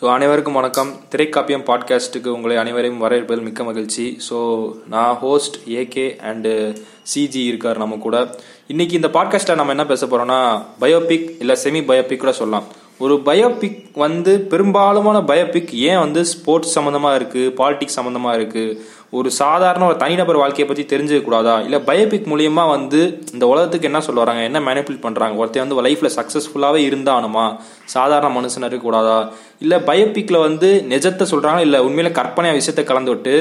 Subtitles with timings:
[0.00, 0.90] So அனைவருக்கும் வணக்கம்.
[1.12, 4.18] திரைக்காப்பியம் பாட்காஸ்ட்டுக்கு உங்களை அனைவரையும் வரவேற்பதில் மிக்க மகிழ்ச்சி.
[4.28, 4.36] ஸோ
[4.88, 6.52] நான் ஹோஸ்ட் ஏகே அண்டு
[7.12, 8.16] சிஜி இருக்கார் நம்ம கூட.
[8.66, 10.38] இன்னைக்கு இந்த பாட்காஸ்ட்டை நம்ம என்ன பேச போகிறோம்னா
[10.80, 12.68] பயோபிக் இல்லை செமி பயோபிக் கூட சொல்லலாம்.
[12.98, 18.78] ஒரு பயோபிக் வந்து பெரும்பாலுமான பயோபிக் ஏன் வந்து ஸ்போர்ட்ஸ் சம்மந்தமாக இருக்குது பாலிடிக்ஸ் சம்மந்தமாக இருக்குது
[19.12, 21.60] ஒரு சாதாரண ஒரு தனிநபர் வாழ்க்கையை பற்றி தெரிஞ்சுக்க கூடாதா?
[21.60, 26.16] இல்லை பயோபிக் மூலியமா வந்து இந்த உலகத்துக்கு என்ன சொல்ல வராங்க என்ன மேனிபுலேட் பண்ணுறாங்க ஒருத்தன் வந்து லைஃப்பில்
[26.16, 27.56] சக்ஸஸ்ஃபுல்லாகவே இருந்தானுமா?
[27.84, 33.36] சாதாரண மனுஷன் இருக்கக்கூடாதா இல்லை பயோபிக்கில் வந்து நிஜத்தை சொல்கிறாங்க இல்லை உண்மையில் கற்பனை விஷயத்தை கலந்து விட்டு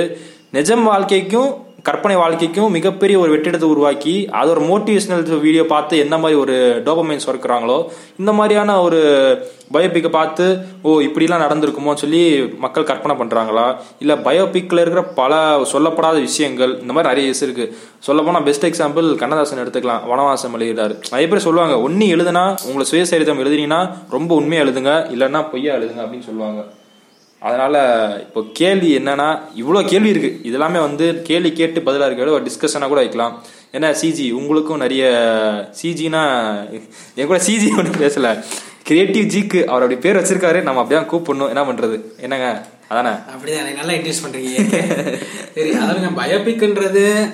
[0.52, 1.50] நிஜம் வாழ்க்கைக்கும்
[1.88, 6.56] கற்பனை வாழ்க்கைக்கும் மிகப்பெரிய ஒரு வெற்றிடத்தை உருவாக்கி அது ஒரு மோட்டிவேஷனல் வீடியோ பார்த்து என்ன மாதிரி ஒரு
[6.88, 7.78] டோபமைன் சுரக்கிறாங்களோ
[8.22, 9.00] இந்த மாதிரியான ஒரு
[9.76, 10.46] பயோபிக்கை பார்த்து
[10.88, 12.22] ஓ இப்படிலாம் நடந்திருக்குமோன்னு சொல்லி
[12.64, 13.66] மக்கள் கற்பனை பண்ணுறாங்களா
[14.04, 15.34] இல்லை பயோபிக்ல இருக்கிற பல
[15.74, 17.72] சொல்லப்படாத விஷயங்கள் இந்த மாதிரி நிறைய விஷயம் இருக்குது
[18.08, 20.04] சொல்லப்போனால் பெஸ்ட் எக்ஸாம்பிள் கண்ணதாசன் எடுத்துக்கலாம்.
[20.12, 23.82] வனவாசம் எழுதுறாரு நிறைய பேர் சொல்லுவாங்க ஒன்று எழுதுனா உங்களை சுயசரிதம் எழுதுனீங்கன்னா
[24.18, 26.62] ரொம்ப உண்மையாக எழுதுங்க இல்லைன்னா பொய்யா எழுதுங்க அப்படின்னு சொல்லுவாங்க.
[27.40, 27.76] அதனால
[28.20, 30.50] இப்போ கேள்வி என்னன்னா இவ்வளோ கேள்வி இருக்கு.
[30.50, 33.44] இதெல்லாமே வந்து கேள்வி கேட்டு பதிலாக இருக்க ஒரு டிஸ்கஷனாக கூட வைக்கலாம்.
[33.72, 35.04] ஏன்னா சிஜி உங்களுக்கும் நிறைய
[35.82, 36.24] சிஜினா
[37.16, 38.44] என் கூட சிஜி ஒன்றும் பேசல.
[38.84, 40.62] கிரியேட்டிவ் ஜிக்கு அவர் அப்படி பேர் வச்சிருக்காரு.
[40.62, 41.48] நம்ம அப்படியே கூப்பிடணும்.
[41.48, 42.02] என்ன பண்றது?
[42.22, 42.66] என்னங்க?
[42.88, 43.10] அதானே?
[43.10, 43.76] அப்படிதான்.
[43.76, 44.80] நல்லா இன்ட்ரெஸ்ட் பண்றீங்க.
[45.56, 47.34] சரி அதாவது பயோபிக்ன்றது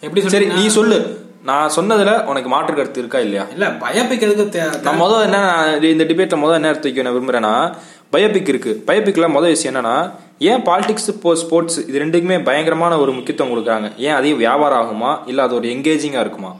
[0.00, 1.28] எப்படி சரி நீ சொல்லு.
[1.44, 3.46] நான் சொன்னதுல உனக்கு மாற்று கருத்து இருக்கா இல்லையா?
[3.52, 5.38] இல்ல பயோபிக் எதுக்கு நான் முதல் என்ன
[5.80, 7.74] இந்த டிபேட்ல முதல் என்ன எடுத்து வைக்க விரும்புறேன்னா
[8.12, 8.82] பயோபிக் இருக்கு.
[8.86, 13.96] பயோபிக்ல முதல் விஷயம் என்னன்னா ஏன் பாலிடிக்ஸ் ஸ்போர்ட்ஸ் இது ரெண்டுக்குமே பயங்கரமான ஒரு முக்கியத்துவம் கொடுக்குறாங்க?
[13.96, 15.18] ஏன் அதிகம் வியாபாரம் ஆகுமா?
[15.26, 16.56] இல்ல அது ஒரு எங்கேஜிங்கா இருக்குமா?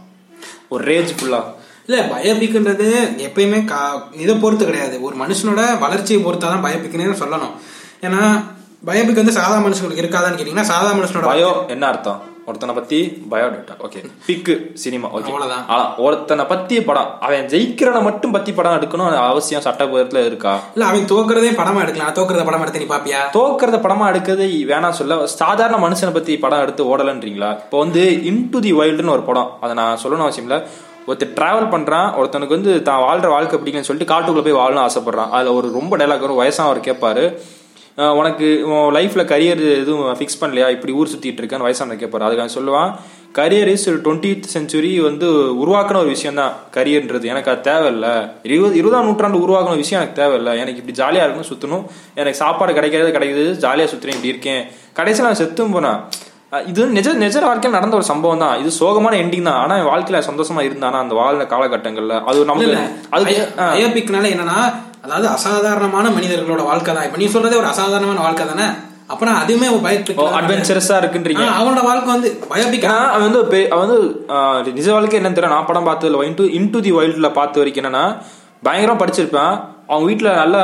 [0.69, 1.45] ஒரு ரேஜ் ஃபுல்லா
[1.87, 5.03] இல்ல பயோபிக்ன்றது எப்பயுமே கா- இதை பொறுத்து கிடையாது.
[5.03, 7.51] ஒரு மனுஷனோட வளர்ச்சியை பொறுத்தாதான் பயோபிக்னு சொல்லணும்.
[8.01, 8.45] ஏன்னா
[8.87, 12.30] பயோபிக் வந்து சாதா மனுஷங்களுக்கு இருக்காதான்னு கேட்டீங்கன்னா சாதா மனுஷனோட பயோ என்ன அர்த்தம்?
[12.51, 12.99] ஒருத்தனை பத்தி
[13.33, 13.75] பயோடேட்டா.
[13.87, 15.65] ஓகே பிக்கு சினிமா ஓகே அவ்வளவுதான்.
[16.07, 20.53] ஒருத்தனை பத்தி படம் அவன் ஜெயிக்கிறவனை மட்டும் பத்தி படம் எடுக்கணும் அவசியம் சட்டபூரத்துல இருக்கா?
[20.75, 22.15] இல்ல அவன் தோக்குறதே படமா எடுக்கலாம்.
[22.19, 23.23] தோக்குறத படம் எடுத்து நீ பாப்பியா?
[23.39, 27.51] தோக்கிறத படமா எடுக்கிறது வேணாம் சொல்ல சாதாரண மனுஷனை பத்தி படம் எடுத்து ஓடலன்றீங்களா?
[27.65, 30.59] இப்போ வந்து இன்டு தி வைல்டுன்னு ஒரு படம் அதை நான் சொல்லணும் அவசியம் இல்ல.
[31.09, 35.33] ஒருத்தர் டிராவல் பண்றான் ஒருத்தனுக்கு வந்து தான் வாழ்ற வாழ்க்கை பிடிக்குன்னு சொல்லிட்டு காட்டுக்குள்ள போய் வாழணும் ஆசைப்படுறான்.
[35.37, 37.25] அதுல ஒரு ரொம்ப டைலாக் வரும் வயசானவர் கேட்பாரு
[38.19, 40.69] உனக்கு உன் லைஃப்ல கரியர் எதுவும் ஃபிக்ஸ் பண்ணலையா?
[40.75, 42.27] இப்படி ஊர் சுத்திட்டு இருக்கேன்னு வயசானவர் கேட்பாரு.
[42.27, 42.93] அதுக்கு அவன் சொல்லுவான்
[43.39, 45.27] கரியர் இஸ் டுவெண்ட்டி செஞ்சுரி வந்து
[45.63, 48.07] உருவாக்கின ஒரு விஷயம் தான் கரியர்ன்றது எனக்கு அது தேவையில்ல.
[48.43, 50.57] இருபது இருபதாம் நூற்றாண்டு உருவாக்கின விஷயம் எனக்கு தேவையில்ல.
[50.63, 51.85] எனக்கு இப்படி ஜாலியா இருக்கணும் சுத்தணும்.
[52.21, 53.47] எனக்கு சாப்பாடு கிடைக்கிறது கிடைக்குது.
[53.67, 54.63] ஜாலியா சுத்துறேன் இப்படி இருக்கேன்.
[54.99, 56.01] கடைசியில் நான் செத்தும் போனேன்.
[56.71, 58.55] இது நிஜ நிஜ வாழ்க்கையில் நடந்த ஒரு சம்பவம் தான்.
[58.61, 59.61] இது சோகமான எண்டிங் தான்.
[59.65, 62.15] ஆனா என் வாழ்க்கையில சந்தோஷமா இருந்தானா அந்த வாழ்ந்த காலகட்டங்கள்ல?
[62.31, 62.77] அது நமக்கு
[63.17, 64.61] அது என்னன்னா
[65.05, 67.07] அதாவது அசாதாரணமான மனிதர்களோட வாழ்க்கை தான்.
[67.09, 68.69] இப்ப நீ சொல்றதே ஒரு அசாதாரணமான வாழ்க்கை தானே?
[69.13, 71.45] அப்புறம் அதுவுமே பயோபிக் அட்வென்ச்சரஸா இருக்குன்றீங்க.
[71.61, 73.41] அவனோட வாழ்க்கை வந்து பயோபிக் அவன் வந்து
[73.75, 73.99] அவன் வந்து
[74.79, 75.55] நிஜ வாழ்க்கை என்னன்னு தெரியல.
[75.57, 78.05] நான் படம் பார்த்ததுல இன்டு இன்டு தி வைல்ட்ல பார்த்த வரைக்கும் என்னன்னா
[78.67, 79.55] பயங்கரம் படிச்சிருப்பேன்.
[79.93, 80.57] அவங்க வீட்டில் நல்ல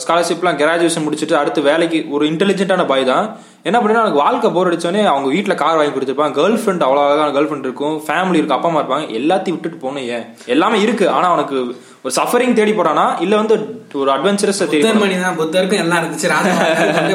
[0.00, 3.26] ஸ்காலர்ஷிப்லாம் கிராஜுவேஷன் முடிச்சுட்டு அடுத்து வேலைக்கு ஒரு இன்டெலிஜென்ட்டான பாய் தான்.
[3.68, 7.32] என்ன பண்ணினா எனக்கு வாழ்க்கை போர் அடிச்சோடனே அவங்க வீட்டில் கார் வாங்கி கொடுத்துருப்பாங்க கேர்ள் ஃப்ரெண்ட் அவ்வளோ அழகான
[7.36, 7.96] கேர்ள் ஃப்ரெண்ட் இருக்கும்.
[8.06, 9.06] ஃபேமிலி இருக்கும் அப்பா அம்மா இருப்பாங்க.
[9.20, 10.26] எல்லாத்தையும் விட்டுட்டு போகணும் ஏன்?
[10.54, 11.06] எல்லாமே இருக்கு.
[11.16, 11.56] ஆனா அவனுக்கு
[12.04, 13.02] ஒரு சஃபரிங் தேடி போறானா?
[13.20, 13.54] இல்ல வந்து
[13.94, 16.28] ஒரு அட்வென்ச்சரஸ் தேடி புத்தர் மணி தான் புத்தருக்கும் எல்லாம் இருந்துச்சு.
[16.30, 16.52] ராஜா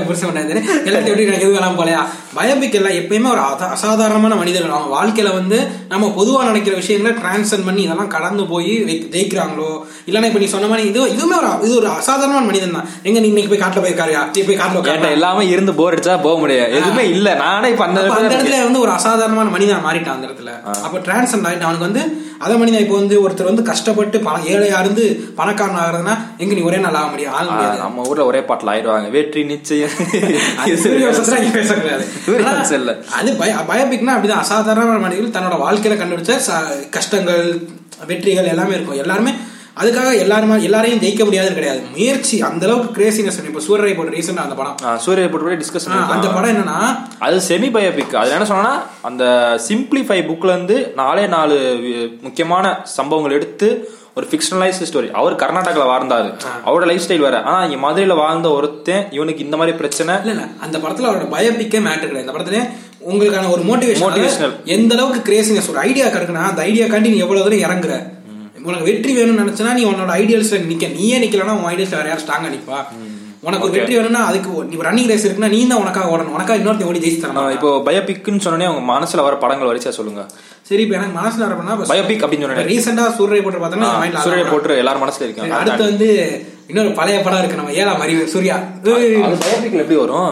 [0.04, 0.52] புருஷன் பண்ணாது
[0.82, 2.02] எல்லாத்தையும் எப்படி எனக்கு எதுவும் வேணாம் போலையா?
[2.36, 4.74] பயோபிக் எல்லாம் எப்பயுமே ஒரு அசா- அசாதாரணமான மனிதர்கள்.
[4.74, 5.58] அவங்க வாழ்க்கையில வந்து
[5.88, 8.70] நம்ம பொதுவா நினைக்கிற விஷயங்களை டிரான்சன் பண்ணி இதெல்லாம் கடந்து போய்
[9.14, 9.70] ஜெயிக்கிறாங்களோ?
[10.08, 13.30] இல்லன்னா இப்ப நீ சொன்ன மாதிரி இது இதுவுமே ஒரு இது ஒரு அசாதாரணமான மனிதன் தான் எங்க நீ
[13.30, 15.14] இன்னைக்கு போய் காட்டுல போயிருக்காரியா நீ போய் காட்டுல உட்காரு.
[15.14, 16.72] எல்லாமே இருந்து போர் அடிச்சா போக முடியாது.
[16.78, 17.28] எதுவுமே இல்ல.
[17.44, 20.54] நானே இப்ப அந்த இடத்துல வந்து ஒரு அசாதாரணமான மனிதன் மாறிட்டான் அந்த இடத்துல.
[20.84, 22.04] அப்ப டிரான்சன் ஆயிட்டு அவனுக்கு வந்து
[22.40, 26.78] அத மனிதன் இப்போ வந்து ஒருத்தர் வந்து கஷ்டப்பட்டு பண ஏழையா இருந்து பணக்காரன் ஆகுறதுன்னா எங்க நீ ஒரே
[26.78, 27.34] நாள் ஆக முடியும்?
[27.34, 27.78] ஆக முடியாது.
[27.78, 29.10] நம்ம ஊர்ல ஒரே பாட்டுல ஆயிடுவாங்க.
[29.10, 29.90] வெற்றி நிச்சயம்.
[30.58, 31.14] அது சூரிய.
[31.14, 32.46] சூரிய
[33.38, 34.30] பய- பயோபிக்னா அப்படிதான்.
[34.30, 37.68] அசாதாரண மனிதர்கள் தன்னோட வாழ்க்கையில கண்டுபிடிச்ச கஷ்டங்கள்
[38.08, 38.98] வெற்றிகள் எல்லாமே இருக்கும்.
[38.98, 39.32] எல்லாருமே
[39.80, 41.84] அதுக்காக எல்லாருமே எல்லாரையும் ஜெயிக்க முடியாதுன்னு கிடையாது.
[41.92, 44.98] முயற்சி அந்த அளவுக்கு கிரேசினஸ் இப்ப சூரரை போட்ட ரீசெண்டா அந்த படம்.
[44.98, 49.24] சூரிய போட்டு டிஸ்கஸ் அந்த படம் என்னன்னா அது செமி பயோபிக் அது என்ன சொன்னா அந்த
[49.68, 51.80] சிம்பிளிஃபை புக்ல இருந்து நாலே நாலு
[52.22, 56.34] முக்கியமான சம்பவங்கள் எடுத்து ஒரு ஃபிக்ஷனலைஸ் ஸ்டோரி அவர் கர்நாடகால வாழ்ந்தாரு.
[56.66, 57.42] அவரோட லைஃப் ஸ்டைல் வேற.
[57.42, 60.16] ஆனா இங்க மதுரையில வாழ்ந்த ஒருத்தன் இவனுக்கு இந்த மாதிரி பிரச்சனை.
[60.16, 60.48] இல்ல இல்ல.
[60.60, 62.32] அந்த படத்துல அவரோட பயோபிக்கே மேட்டர் கிடையாது.
[62.32, 62.70] அந்த படத்துல
[63.10, 64.64] உங்களுக்கான ஒரு மோட்டிவேஷன்.
[64.64, 68.14] எந்த அளவுக்கு கிரேசினஸ் ஒரு ஐடியா கிடக்குன்னா அந்த ஐடியா காண்டி நீ எவ்வளவு தூரம் இறங்குற?
[68.64, 70.94] உனக்கு வெற்றி வேணும்னு நினைச்சனா நீ உன்னோட ஐடியல்ஸ்ல நிக்க.
[70.94, 72.78] நீயே நிக்கலனா உன் ஐடியல்ஸ் வேற யாரும் ஸ்ட்ராங்கா நிப்பா.
[73.48, 76.36] உனக்கு ஒரு வெற்றி வேணும்னா அதுக்கு நீ ரன்னிங் ரேஸ் இருக்குன்னா நீ தான் உனக்காக ஓடணும்.
[76.38, 77.52] உனக்காக இன்னொருத்த ஓடி ஜெயிச்சு தரணும்.
[77.58, 80.24] இப்போ பயோபிக்னு சொன்னோடனே உங்க மனசுல வர படங்கள் வரிசையா சொல்லுங்க.
[80.70, 82.70] சரி இப்ப எனக்கு மனசுல வரப்பனா பயோபிக் அப்படின்னு சொன்னேன்.
[82.72, 86.10] ரீசெண்டா சூரிய போட்டு பார்த்தோம்னா சூரிய போட்டு எல்லாரும் மனசுல இருக்காங்க அடுத்து வந்து
[86.72, 88.58] இன்னொரு பழைய படம் இருக்கு நம்ம ஏழாம் அறிவு சூர்யா.
[88.86, 90.32] பயோபிக்ல எப்படி வரும்?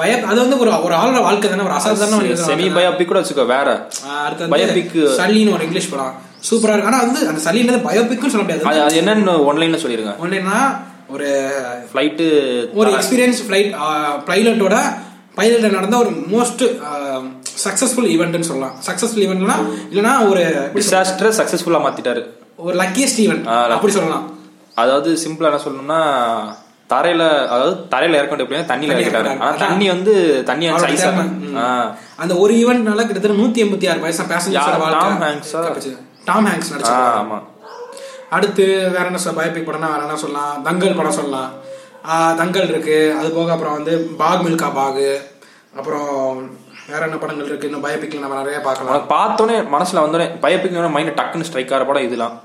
[0.00, 2.66] பய அது வந்து ஒரு ஒரு ஆளோட வாழ்க்கை தானே ஒரு அசாதாரண செமி.
[2.76, 3.68] பயோபிக் கூட வச்சுக்கோ வேற.
[4.24, 6.14] அடுத்து பயோபிக் சல்லின்னு ஒரு இங்கிலீஷ் படம்.
[6.48, 6.90] சூப்பரா இருக்கு.
[6.90, 8.64] ஆனா வந்து அந்த சல்லின்றது பயோபிக்னு சொல்ல முடியாது.
[8.70, 10.14] அது அது என்னன்னு ஒன்லைன்ல சொல்லிருங்க.
[10.24, 10.60] ஒன்லைன்னா
[11.14, 11.28] ஒரு
[11.90, 12.26] ஃப்ளைட்டு
[12.80, 13.70] ஒரு எக்ஸ்பீரியன்ஸ் ஃபிளைட்
[14.30, 14.76] பைலட்டோட
[15.38, 16.64] பைலட்ல நடந்த ஒரு மோஸ்ட்
[17.64, 19.56] சக்சஸ்ஃபுல் ஈவெண்ட்னு சொல்லலாம் சக்சஸ்ஃபுல் ஈவெண்ட்னா
[19.92, 20.42] இல்லனா ஒரு
[20.76, 22.22] டிசாஸ்டரை சக்சஸ்ஃபுல்லா மாத்திட்டாரு
[22.64, 23.44] ஒரு லக்கியஸ்ட் ஈவெண்ட்.
[23.76, 24.24] அப்படி சொல்லலாம்
[24.82, 26.00] அதாவது சிம்பிளா என்ன சொல்லணும்னா
[26.90, 27.22] தரையில
[27.54, 29.32] அதாவது தரையில இறக்க வேண்டிய பிள்ளைங்க தண்ணியில இறக்கிட்டாரு.
[29.44, 30.12] ஆனா தண்ணி வந்து
[30.50, 30.66] தண்ணி.
[32.22, 34.32] அந்த ஒரு ஈவெண்ட்னால கிட்டத்தட்ட நூத்தி எண்பத்தி ஆறு யார்?
[34.34, 34.56] Passenger
[34.96, 35.60] Tom ஹாங்க்ஸா?
[36.30, 37.20] டாம் படம்.
[37.22, 37.38] ஆமா
[38.30, 40.62] அடுத்து வேற என்ன சொல்ல பயோபிக் படம்னா வேற என்ன சொல்லலாம்?
[40.62, 41.50] தங்கல் படம் சொல்லலாம்.
[42.36, 43.16] தங்கல் இருக்கு.
[43.18, 45.20] அது போக அப்புறம் வந்து பாக் மில்கா பாகு.
[45.76, 46.50] அப்புறம்
[46.88, 47.70] வேற என்ன படங்கள் இருக்கு?
[47.70, 49.08] இன்னும் பயோபிக்ல நம்ம நிறைய பார்க்கலாம்.
[49.08, 52.40] பார்த்தோன்னே மனசுல வந்தோடனே பயோபிக் மைண்ட் டக்குன்னு ஸ்ட்ரைக் ஆகிற படம் இதெல்லாம்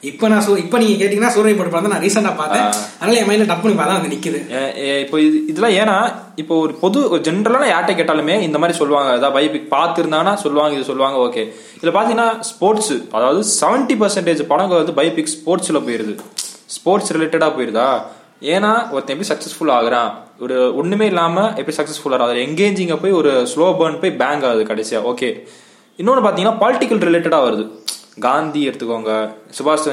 [0.00, 2.82] இப்ப நான் சொ- இப்ப நீங்க கேட்டீங்கன்னா சூரிய போட்டு படம் நான் ரீசெண்டா பார்த்தேன்.
[3.00, 7.20] அதனால என் மைண்ட்ல டப்புனு பார்த்தா வந்து ஏ- இப்போ இது இதெல்லாம் ஏன்னா இப்போ ஒரு பொது ஒரு
[7.20, 9.16] ஜென்ரலான யார்கிட்ட கேட்டாலுமே இந்த மாதிரி சொல்லுவாங்க.
[9.16, 11.52] ஏதாவது பைபிக் பார்த்துருந்தாங்கன்னா சொல்லுவாங்க இது சொல்லுவாங்க ஓகே.
[11.80, 16.18] இதுல பாத்தீங்கன்னா ஸ்போர்ட்ஸ் அதாவது செவன்டி பர்சன்டேஜ் படங்கள் வந்து பைபிக் ஸ்போர்ட்ஸ்ல போயிருது.
[16.66, 18.02] ஸ்போர்ட்ஸ் ரிலேட்டடா போயிருதா?
[18.40, 20.12] ஏன்னா ஒருத்தன் எப்படி சக்சஸ்ஃபுல் ஆகுறான்?
[20.40, 25.02] ஒரு ஒண்ணுமே இல்லாம எப்படி சக்சஸ்ஃபுல் ஆகுது எங்கேஜிங்க போய் ஒரு ஸ்லோ பர்ன் போய் பேங்க் ஆகுது கடைசியா.
[25.02, 25.46] ஓகே.
[25.98, 27.70] இன்னொன்னு பாத்தீங்கன்னா பொலிட்டிக்கல் ரிலேட்டடா வருது.
[28.18, 29.86] காந்தி எடுத்துக்கோங்க சுபாஷ்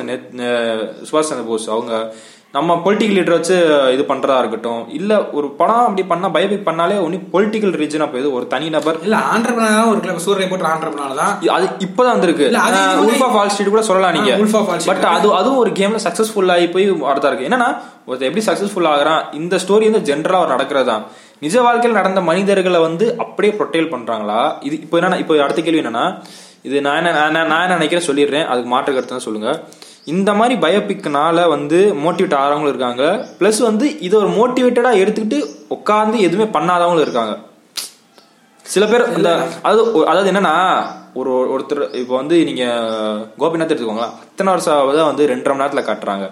[1.09, 2.13] சுபாஷ் சந்திர போஸ் அவங்க
[2.53, 3.55] நம்ம பொலிட்டிக்கல் லீடர் வச்சு
[3.91, 8.47] இது பண்றதா இருக்கட்டும் இல்ல ஒரு படம் அப்படி பண்ணா பயோபிக் பண்ணாலே ஒன்லி பொலிட்டிக்கல் ரீஜனா போயிது ஒரு
[8.47, 8.97] தனி நபர்.
[9.01, 11.39] இல்ல ஆண்டர்பனர் ஒரு கிளப் சூரிய போட்டு ஆண்டர்பனர் தான்.
[11.49, 12.45] அது இப்பதான் வந்திருக்கு.
[12.45, 14.33] இல்ல, அது இது உல்ஃப் ஆஃப் வால் ஸ்ட்ரீட் கூட சொல்லலாம் நீங்க.
[14.33, 14.95] ஆ, Wolf of Wall Street.
[14.95, 17.45] But அது அதுவும் ஒரு கேம்ல சக்சஸ்ஃபுல் ஆகி போய் வரதா இருக்கு.
[17.45, 17.69] என்னன்னா
[18.07, 21.05] ஒருத்தர் எப்படி சக்சஸ்ஃபுல் ஆகுறான் இந்த ஸ்டோரி வந்து ஜென்ரலா நடக்கிறது தான்.
[21.39, 24.53] நிஜ வாழ்க்கையில் நடந்த மனிதர்களை வந்து அப்படியே ப்ரொட்டேல் பண்றாங்களா?
[24.61, 26.05] இது இப்போ என்னன்னா இப்போ அடுத்த கேள்வி என்னன்னா
[26.67, 28.47] இது நான் என்ன நான் நான் என்ன நினைக்கிறேன் சொல்லிடுறேன்.
[28.51, 29.51] அதுக்கு மாற்று கருத்து தான் சொல்லுங்க.
[30.13, 33.03] இந்த மாதிரி பயோபிக்னால வந்து மோட்டிவேட் ஆகிறவங்களும் இருக்காங்க.
[33.39, 35.39] ப்ளஸ் வந்து இதை ஒரு மோட்டிவேட்டடா எடுத்துக்கிட்டு
[35.75, 37.33] உட்காந்து எதுவுமே பண்ணாதவங்களும் இருக்காங்க.
[38.73, 39.29] சில பேர் இந்த
[39.65, 40.55] அதாவது அதாவது என்னன்னா
[41.19, 42.63] ஒரு ஒருத்தர் இப்போ வந்து நீங்க
[43.41, 44.15] கோபிநாத் எடுத்துக்கோங்களேன்.
[44.25, 46.25] அத்தனை வருஷம் தான் வந்து ரெண்டரை மணி நேரத்துல காட்டுறாங்க.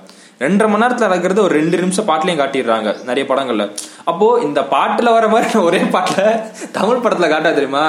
[0.43, 3.65] ரெண்டரை மணி நேரத்துல நடக்கிறது ஒரு ரெண்டு நிமிஷம் பாட்டுலயும் காட்டிடுறாங்க நிறைய படங்கள்ல.
[4.11, 6.23] அப்போ இந்த பாட்டுல வர மாதிரி ஒரே பாட்டுல
[6.77, 7.83] தமிழ் படத்துல காட்டா தெரியுமா?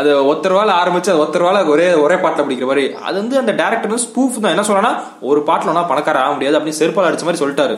[0.00, 2.86] அது ஒருத்தர் வாழ ஆரம்பிச்சு அது ஒருத்தர் வாழ ஒரே ஒரே பாட்டுல பிடிக்கிற மாதிரி.
[3.08, 4.54] அது வந்து அந்த டேரக்டர் வந்து ஸ்பூஃப் தான்.
[4.54, 4.92] என்ன சொல்றேன்னா
[5.30, 7.76] ஒரு பாட்டுல ஒன்னா பணக்கார ஆக முடியாது அப்படின்னு செருப்பால் அடிச்ச மாதிரி சொல்லிட்டாரு.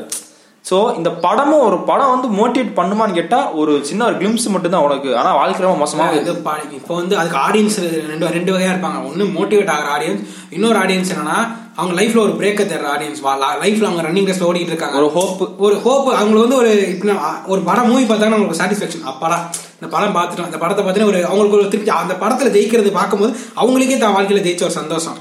[0.65, 4.87] சோ இந்த படமும் ஒரு படம் வந்து மோட்டிவேட் பண்ணுமான்னு கேட்டா ஒரு சின்ன ஒரு கிளிம்ஸ் மட்டும் தான்
[4.87, 5.11] உனக்கு.
[5.21, 6.33] ஆனா வாழ்க்கை ரொம்ப மோசமா இது
[6.79, 7.79] இப்போ வந்து அதுக்கு ஆடியன்ஸ்
[8.11, 8.99] ரெண்டு ரெண்டு வகையா இருப்பாங்க.
[9.11, 10.25] ஒன்னு மோட்டிவேட் ஆகிற ஆடியன்ஸ்
[10.57, 11.39] இன்னொரு ஆடியன்ஸ் என்னன்னா
[11.79, 13.21] அவங்க லைஃப்ல ஒரு பிரேக்க தேடுற ஆடியன்ஸ்
[13.63, 15.55] லைஃப்ல அவங்க ரன்னிங் ரேஸ்ல ஓடிட்டு இருக்காங்க ஒரு hope.
[15.59, 16.99] ஒரு ஹோப் அவங்களுக்கு வந்து ஒரு
[17.47, 19.51] ஒரு படம் மூவி பார்த்தாங்கன்னா அவங்களுக்கு சாட்டிஸ்ஃபேக்ஷன் அப்பாடா
[19.83, 23.31] இந்த படம் பார்த்துட்டோம் இந்த படத்தை பார்த்தீங்கன்னா ஒரு அவங்களுக்கு ஒரு திருப்தி அந்த படத்துல ஜெயிக்கிறது பார்க்கும்போது
[23.61, 25.19] அவங்களுக்கே தான் வாழ்க்கையில ஜெயிச்ச ஒரு சந்தோஷம்.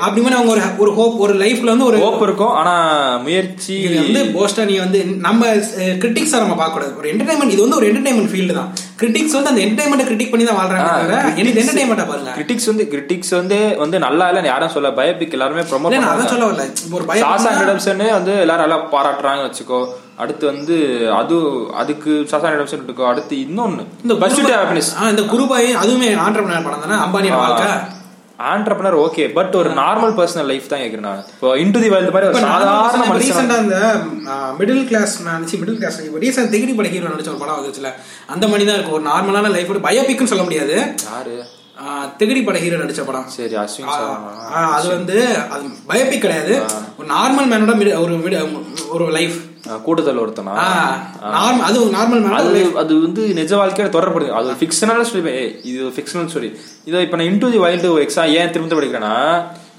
[0.00, 2.74] அப்படி மாதிரி அவங்க ஒரு ஒரு ஹோப் ஒரு லைஃப்ல வந்து ஒரு ஹோப் இருக்கும் ஆனா
[3.24, 5.40] முயற்சி வந்து போஸ்டா நீ வந்து நம்ம
[6.02, 8.68] கிரிட்டிக்ஸா நம்ம பார்க்க கூடாது ஒரு என்டர்டைன்மெண்ட் இது வந்து ஒரு என்டர்டைன்மெண்ட் ஃபீல்டு தான்.
[9.00, 10.92] கிரிட்டிக்ஸ் வந்து அந்த என்டர்டைன்மெண்ட் கிரிட்டிக் பண்ணி தான் வாழ்றாங்க
[11.34, 15.98] எனக்கு என்டர்டைன்மெண்டா பாருங்க கிரிட்டிக்ஸ் வந்து கிரிட்டிக்ஸ் வந்து வந்து நல்லா இல்ல யாரும் சொல்ல பயோபிக் எல்லாருமே ப்ரொமோட்
[16.08, 19.80] அதான் சொல்ல வரல ஒரு சாசா பயம் நிடம்சன் வந்து எல்லாரும் நல்லா பாராட்டுறாங்க வச்சுக்கோ.
[20.22, 20.76] அடுத்து வந்து
[21.20, 21.36] அது
[21.82, 23.84] அதுக்கு சாசா நிடம்சன் இருக்கோ அடுத்து இன்னொன்னு.
[24.04, 26.98] இந்த பர்சூட் ஹாப்பினஸ் இந்த குருபாய் அதுவுமே ஆண்டர்பனர் படம் தானே?
[27.06, 27.70] அம்பானியோட வாழ்க்கை?
[28.50, 31.24] ஆண்டர்பனர் ஓகே பட் ஒரு நார்மல் பர்சனல் லைஃப் தான் கேக்குறேன் நான்.
[31.34, 33.78] இப்போ இன்டு தி வைல்ட் மாதிரி ஒரு சாதாரண மனுஷன் இந்த
[34.60, 37.90] மிடில் கிளாஸ் நினைச்சு மிடில் கிளாஸ் இப்போ ரீசெண்ட் திகிடி பட ஹீரோ நடிச்ச ஒரு படம் வந்துச்சுல
[38.34, 38.98] அந்த மாதிரி தான் இருக்கும்.
[38.98, 40.76] ஒரு நார்மலான லைஃப் பயோபிக்னு சொல்ல முடியாது.
[41.10, 41.36] யாரு?
[42.20, 43.28] திகிடி பட ஹீரோ நடிச்ச படம்.
[43.36, 43.92] சரி அஸ்வின்
[44.78, 45.18] அது வந்து
[45.54, 45.62] அது
[45.92, 46.54] பயோபிக் கிடையாது.
[46.98, 47.74] ஒரு நார்மல் மேனோட
[48.04, 48.16] ஒரு
[48.96, 49.38] ஒரு லைஃப்
[49.86, 50.54] கூட்டத்தில் ஒருத்தனா?
[51.68, 52.50] அது நார்மல் அது
[52.82, 55.34] அது வந்து நிஜ வாழ்க்கையோட தொடர்படுது அது ஃபிக்ஷனல் ஸ்டோரி
[55.70, 56.50] இது ஃபிக்ஷனல் ஸ்டோரி
[56.84, 59.14] இதை இப்போ நான் இன்டு தி வைல்டு எக்ஸா ஏன் திரும்ப படிக்கிறேன்னா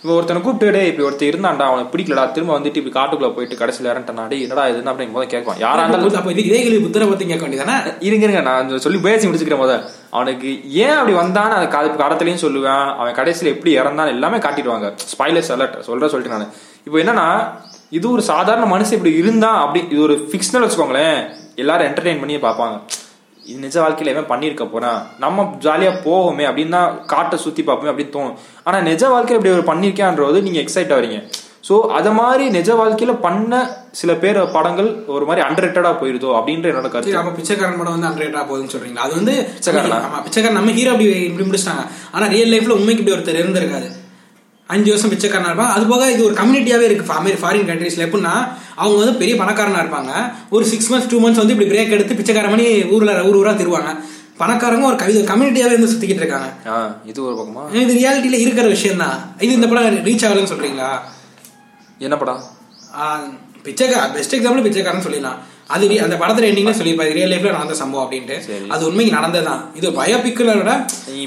[0.04, 2.24] இப்போ ஒருத்தனை கூப்பிட்டு இப்படி ஒருத்தர் இருந்தான்டா அவனுக்கு பிடிக்கலடா.
[2.36, 6.18] திரும்ப வந்துட்டு இப்படி காட்டுக்குள்ள போயிட்டு கடைசியில் இறண்டானா டேய் என்னடா இதுன்னு அப்படின்னு முதல்ல கேட்பான் யாரா இருந்தாலும்
[6.22, 7.76] அப்ப இது இதே கேள்வி புத்தரை பத்தி கேட்க வேண்டியதானே?
[8.08, 8.42] இருங்க இருங்க.
[8.50, 9.76] நான் சொல்லி பேசி முடிச்சுக்கிறேன் முத
[10.18, 10.50] அவனுக்கு
[10.86, 11.68] ஏன் அப்படி வந்தான்னு அது
[12.04, 12.88] கடத்துலயும் சொல்லுவேன்.
[13.00, 14.90] அவன் கடைசியில எப்படி இறந்தான் எல்லாமே காட்டிடுவாங்க.
[15.14, 16.50] ஸ்பாய்லர்ஸ் அலர்ட் சொல்ற சொல்லிட்டு நான்.
[16.88, 17.28] இப்போ என்னன்னா
[17.98, 21.20] இது ஒரு சாதாரண மனுஷன் இப்படி இருந்தா அப்படி இது ஒரு ஃபிக்ஷனல் வச்சுக்கோங்களேன்.
[21.62, 22.76] எல்லாரும் என்டர்டெயின் பண்ணி பார்ப்பாங்க.
[23.50, 25.00] இது நிஜ வாழ்க்கையில எவன் பண்ணியிருக்க போறான்.
[25.24, 28.36] நம்ம ஜாலியா போவோமே அப்படின்னு தான் காட்டை சுத்தி பார்ப்போமே அப்படின்னு தோணும்.
[28.68, 31.20] ஆனா நிஜ வாழ்க்கையில இப்படி ஒரு பண்ணிருக்கான்றது நீங்க எக்ஸைட் ஆவறீங்க
[31.68, 33.56] சோ அத மாதிரி நிஜ வாழ்க்கையில பண்ண
[34.00, 37.18] சில பேர் படங்கள் ஒரு மாதிரி அண்டர்ரேட்டடா போயிருதோ அப்படின்ற என்னோட கருத்து.
[37.22, 39.06] அப்ப பிச்சைக்காரன் படம் வந்து அன்ரேட்டா போகுதுன்னு சொல்றீங்களா?
[39.08, 39.34] அது வந்து
[40.26, 40.58] பிச்சைக்காரன்?
[40.60, 41.84] நம்ம ஹீரோ அப்படி இப்படி முடிச்சிட்டாங்க.
[42.16, 43.90] ஆனா ரியல் லைஃப்ல உண்மைக்கு இப்படி ஒருத்தர் இருந்திருக்காது
[44.74, 47.14] அஞ்சு வருஷம் பிச்சைக்காரனா இருப்பாங்க அது போக இது ஒரு கம்யூனிட்டியாவே இருக்கு.
[47.20, 48.34] அமெரி ஃபாரின் கண்ட்ரீஸ்ல எப்படின்னா
[48.82, 50.12] அவங்க வந்து பெரிய பணக்காரனா இருப்பாங்க.
[50.56, 53.92] ஒரு சிக்ஸ் மந்த்ஸ் டூ மந்த்ஸ் வந்து இப்படி பிரேக் எடுத்து பிச்சைக்கார மணி ஊர்ல ஊர் ஊரா திருவாங்க.
[54.42, 56.50] பணக்காரங்க ஒரு கவிதை கம்யூனிட்டியாவே இருந்து சுத்திக்கிட்டு இருக்காங்க.
[57.10, 57.64] இது ஒரு பக்கமா?
[57.84, 60.90] இது ரியாலிட்டியில இருக்கிற விஷயம் தான் இது இந்த படம் ரீச் ஆகலன்னு சொல்றீங்களா?
[62.08, 62.42] என்ன படம்?
[63.66, 65.40] பிச்சைக்கார பெஸ்ட் எக்ஸாம்பிள் பிச்சைக்காரன் சொல்லிடலாம்.
[65.74, 68.38] அது அந்த படத்துல எண்டிங்ல சொல்லியிருப்பாரு ரியல் லைஃப்ல நடந்த சம்பவம் அப்படின்ட்டு.
[68.76, 69.62] அது உண்மைக்கு நடந்ததுதான்.
[69.80, 70.72] இது பயோபிக்கல விட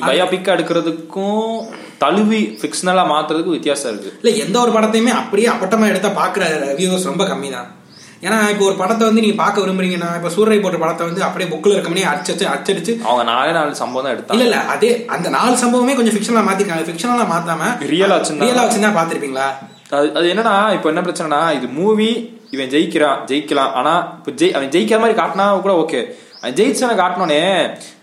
[0.09, 1.55] பயோபிக் எடுக்கிறதுக்கும்
[2.01, 4.11] தழுவி ஃபிக்ஷனலா மாத்துறதுக்கும் வித்தியாசம் இருக்கு.
[4.21, 6.45] இல்ல எந்த ஒரு படத்தையுமே அப்படியே அப்பட்டமா எடுத்தா பாக்குற
[6.79, 7.71] வியூவர்ஸ் ரொம்ப கம்மி தான்
[8.23, 11.75] ஏன்னா இப்போ ஒரு படத்தை வந்து நீங்க பார்க்க விரும்புறீங்கன்னா இப்ப சூரிய போட்ட படத்தை வந்து அப்படியே புக்கில்
[11.75, 14.37] இருக்கமனே அடிச்சு அச்சடிச்சு அவங்க நாலே நாலு சம்பவம் தான் எடுத்தாங்க.
[14.37, 18.93] இல்ல இல்ல அதே அந்த நாலு சம்பவமே கொஞ்சம் ஃபிக்ஷனலா மாத்திருக்காங்க ஃபிக்ஷனலா மாத்தாம ரியலா வச்சிருந்தா ரியலா வச்சிருந்தா
[18.99, 19.49] பாத்திருப்பீங்களா
[19.95, 22.11] அது அது என்னன்னா இப்போ என்ன பிரச்சனைனா இது மூவி
[22.55, 23.73] இவன் ஜெயிக்கிறான் ஜெயிக்கலாம்.
[23.79, 26.01] ஆனா இப்போ ஜெய் அவன் ஜெயிக்கிற மாதிரி காட்டினா கூட ஓகே
[26.45, 27.43] அவன் ஜெயிச்சவனை காட்டினோடனே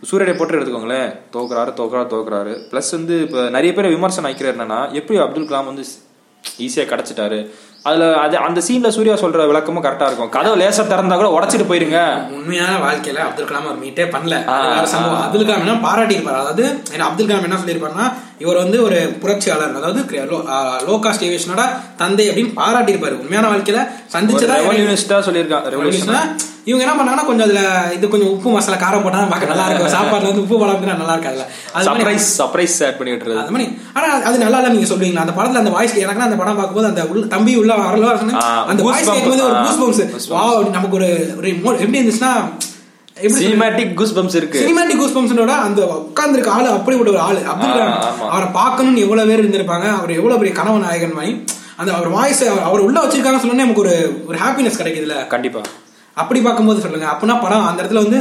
[0.09, 1.09] சூரியனை போட்டு எடுத்துக்கோங்களேன்.
[1.33, 2.53] தோக்குறாரு தோக்குறாரு தோக்குறாரு.
[2.69, 5.83] ப்ளஸ் வந்து இப்போ நிறைய பேர் விமர்சனம் வைக்கிறார் என்னன்னா எப்படி அப்துல் கலாம் வந்து
[6.65, 7.37] ஈஸியா கிடைச்சிட்டாரு?
[7.89, 10.31] அதுல அது அந்த சீன்ல சூர்யா சொல்ற விளக்கமும் கரெக்டா இருக்கும்.
[10.35, 11.99] கதவை லேசா திறந்தா கூட உடைச்சிட்டு போயிருங்க.
[12.37, 14.35] உண்மையான வாழ்க்கையில அப்துல் கலாம் அவர் மீட்டே பண்ணல.
[15.25, 18.07] அப்துல் கலாம் என்ன பாராட்டி இருப்பாரு அதாவது ஏன்னா அப்துல் கலாம் என்ன சொல்லியிருப்பாருன்னா
[18.43, 19.75] இவர் வந்து ஒரு புரட்சியாளர்.
[19.81, 20.01] அதாவது
[20.87, 21.65] லோ காஸ்ட் ஏவியேஷனோட
[22.01, 23.83] தந்தை அப்படின்னு பாராட்டி இருப்பாரு உண்மையான வாழ்க்கையில
[24.15, 27.61] சந்திச்சதா சொல்லியிருக்கான் இவங்க என்ன பண்ணாங்கன்னா கொஞ்சம் அதுல
[27.95, 31.45] இது கொஞ்சம் உப்பு மசாலா காரம் போட்டா பார்க்க நல்லா இருக்கும் சாப்பாடுல வந்து உப்பு பழம் நல்லா இருக்காதுல்ல
[31.87, 33.37] சர்ப்ரைஸ் சர்ப்ரைஸ் ஆட் பண்ணி விட்டுறது.
[33.43, 33.67] அது மாதிரி.
[33.93, 35.23] ஆனா அது நல்லா இல்ல நீங்க சொல்றீங்களா?
[35.25, 38.11] அந்த படத்துல அந்த வாய்ஸ் எனக்கு அந்த படம் பார்க்கும்போது அந்த உள்ள தம்பி உள்ள வரல
[38.71, 39.09] அந்த வாய்ஸ்.
[39.11, 40.43] கேட்கும்போது ஒரு கூஸ் பம்ப்ஸ் வா
[40.77, 41.09] நமக்கு ஒரு
[41.85, 42.33] எப்படி இருந்துச்சுன்னா
[43.37, 44.59] சினிமேட்டிக் குஸ் பம்ப்ஸ் இருக்கு.
[44.63, 47.41] சினிமாட்டிக் கூஸ் பம்ப்ஸோட அந்த உட்கார்ந்துருக்க ஆளு அப்படிப்பட்ட ஒரு ஆளு.
[47.53, 47.65] ஆமா.
[48.29, 49.87] அவரை பார்க்கணும்னு எவ்வளவு பேர் இருந்திருப்பாங்க.
[49.97, 51.33] அவர் எவ்வளவு பெரிய கனவு நாயகன் மாதிரி.
[51.77, 53.93] அந்த அவர் வாய்ஸ் அவர் உள்ள வச்சிருக்காங்க சொன்னோன்னே நமக்கு ஒரு
[54.27, 55.27] ஒரு ஹாப்பினஸ் கிடைக்குதுல்ல.
[55.27, 55.61] கண்டிப்பா.
[56.13, 57.07] அப்படி பார்க்கும்போது சொல்லுங்க.
[57.13, 58.19] அப்படின்னா படம் அந்த இடத்துல வந்து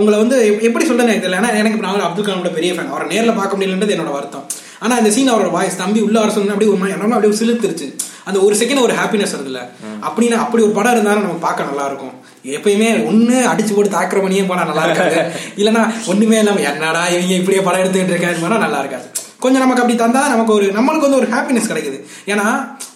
[0.00, 0.36] உங்களை வந்து
[0.66, 4.12] எப்படி சொல்றேன் எனக்கு ஏன்னா எனக்கு நான் அப்துல் கலாமோட பெரிய ஃபேன் அவரை நேரில் பார்க்க முடியலன்றது என்னோட
[4.16, 4.44] வருத்தம்.
[4.82, 7.88] ஆனால் அந்த சீன் அவரோட வாய்ஸ் தம்பி உள்ள வர சொன்ன அப்படியே ஒரு மாதிரி என்னன்னா அப்படியே சிலுத்துருச்சு
[8.28, 9.60] அந்த ஒரு செகண்ட் ஒரு ஹாப்பினஸ் வருதுல்ல.
[10.06, 12.14] அப்படின்னா அப்படி ஒரு படம் இருந்தாலும் நம்ம பார்க்க நல்லா இருக்கும்.
[12.56, 15.20] எப்பயுமே ஒன்று அடிச்சு போட்டு தாக்குற மணியே போனா நல்லா இருக்காது.
[15.60, 18.64] இல்லைன்னா ஒண்ணுமே இல்லாம என்னடா இவங்க இப்படியே படம் எடுத்துக்கிட்டு இருக்காரு?
[18.66, 19.06] நல்லா இருக்காது.
[19.44, 21.98] கொஞ்சம் நமக்கு அப்படி தந்தா நமக்கு ஒரு நம்மளுக்கு வந்து ஒரு ஹாப்பினஸ் கிடைக்குது.
[22.32, 22.46] ஏன்னா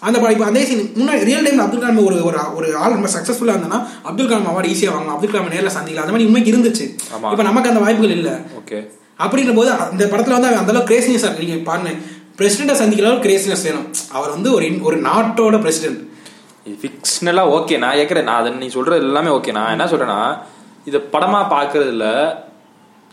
[0.06, 3.54] அந்த இப்போ அதே சீன் முன்னாடி ரியல் டைம்ல அப்துல் கலாம் ஒரு ஒரு ஒரு ஆள் ரொம்ப சக்சஸ்ஃபுல்லா
[3.56, 5.16] இருந்தா அப்துல் கலாம் அவார்டு ஈஸியா வாங்கலாம்.
[5.16, 6.06] அப்துல் கலாம் நேர்ல சந்திக்கலாம்.
[6.06, 6.86] அந்த மாதிரி உண்மைக்கு இருந்துச்சு.
[7.32, 8.30] இப்போ நமக்கு அந்த வாய்ப்புகள் இல்ல.
[8.60, 8.78] ஓகே.
[9.24, 11.44] அப்படின்ற போது அந்த படத்துல வந்து அந்த அளவுக்கு கிரேசினஸ் இருக்கு.
[11.44, 11.92] நீங்க பாருங்க.
[12.38, 13.86] பிரசிடென்ட்டை சந்திக்கிற அளவுக்கு கிரேசினஸ் வேணும்.
[14.18, 16.02] அவர் வந்து ஒரு ஒரு நாட்டோட பிரசிடென்ட்
[16.82, 20.20] ஃபிக்ஷனலா ஓகே நான் கேட்கறேன் நான் அதை நீ சொல்றது எல்லாமே ஓகே நான் என்ன சொல்றேன்னா
[20.84, 22.06] இதை படமா பாக்குறதுல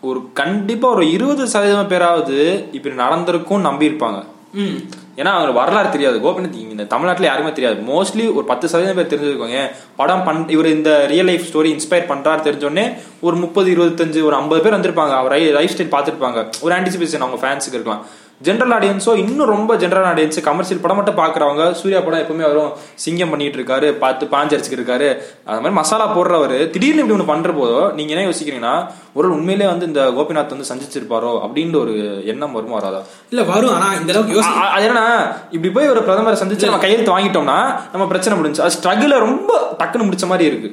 [0.06, 2.38] ஒரு கண்டிப்பா ஒரு இருபது சதவீதம் பேராவது
[2.72, 4.20] இப்படி நடந்திருக்கும் நம்பி இருப்பாங்க
[4.54, 4.78] ம்.
[5.18, 6.18] ஏன்னா அவங்க வரலாறு தெரியாது.
[6.20, 7.78] கோபிநாத் இங்க இந்த தமிழ்நாட்டுல யாருமே தெரியாது.
[7.86, 9.60] மோஸ்ட்லி ஒரு பத்து சதவீதம் பேர் தெரிஞ்சிருக்கோங்க
[9.96, 12.86] படம் பண் இவர் இந்த ரியல் லைஃப் ஸ்டோரி இன்ஸ்பயர் பண்றாரு தெரிஞ்சோடனே
[13.22, 15.14] ஒரு முப்பது இருபத்தஞ்சு ஒரு ஐம்பது பேர் வந்திருப்பாங்க.
[15.14, 16.40] அவர் லைஃப் ஸ்டைல் பார்த்துருப்பாங்க.
[16.62, 18.04] ஒரு ஆன்டிசிபேஷன் அவங்க ஃபேன்ஸுக்கு இருக்கலாம்.
[18.42, 22.72] ஜென்ரல் ஆடியன்ஸோ இன்னும் ரொம்ப ஜென்ரல் ஆடியன்ஸ் கமர்ஷியல் படம் மட்டும் பாக்குறவங்க சூர்யா படம் எப்பவுமே வரும்
[23.04, 25.08] சிங்கம் பண்ணிட்டு இருக்காரு பார்த்து பாஞ்சரிச்சுக்கு இருக்காரு.
[25.48, 28.74] அது மாதிரி மசாலா போடுறவர் திடீர்னு இப்படி ஒன்று பண்ற போதோ நீங்க என்ன யோசிக்கிறீங்கன்னா
[29.14, 33.02] ஒரு உண்மையிலே வந்து இந்த கோபிநாத் வந்து சந்திச்சிருப்பாரோ அப்படின்ற ஒரு எண்ணம் வருமா வராதா?
[33.32, 34.42] இல்ல வரும் ஆனா இந்த அளவுக்கு
[34.76, 35.08] அது என்னன்னா
[35.52, 37.58] இப்படி போய் ஒரு பிரதமரை சந்திச்சு நம்ம கையெழுத்து வாங்கிட்டோம்னா
[37.94, 39.50] நம்ம பிரச்சனை முடிஞ்சு அது ஸ்ட்ரகிள ரொம்ப
[39.82, 40.72] டக்குன்னு முடிச்ச மாதிரி இருக்கு.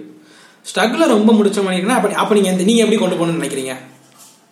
[0.67, 3.73] ஸ்ட்ரகிள் ரொம்ப முடிச்ச மாதிரி அப்ப அப்ப நீங்க நீங்க எப்படி கொண்டு போகணும்னு நினைக்கிறீங்க?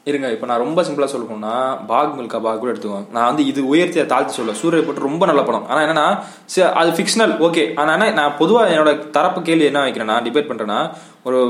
[0.09, 1.55] இருங்க இப்போ நான் ரொம்ப சிம்பிளாக சொல்லணும்னா
[1.89, 3.09] பாக் மில்கா பாக் கூட எடுத்துக்கோங்க.
[3.17, 5.67] நான் வந்து இது உயர்த்தியை தாழ்த்தி சொல்ல சூரிய போட்டு ரொம்ப நல்ல படம்.
[5.71, 6.07] ஆனால் என்னன்னா
[6.81, 10.81] அது ஃபிக்ஷனல் ஓகே ஆனால் என்ன, நான் பொதுவாக என்னோட தரப்பு கேள்வி என்ன வைக்கிறேன்னா டிபேட் பண்ணுறேன்னா
[11.29, 11.41] ஒரு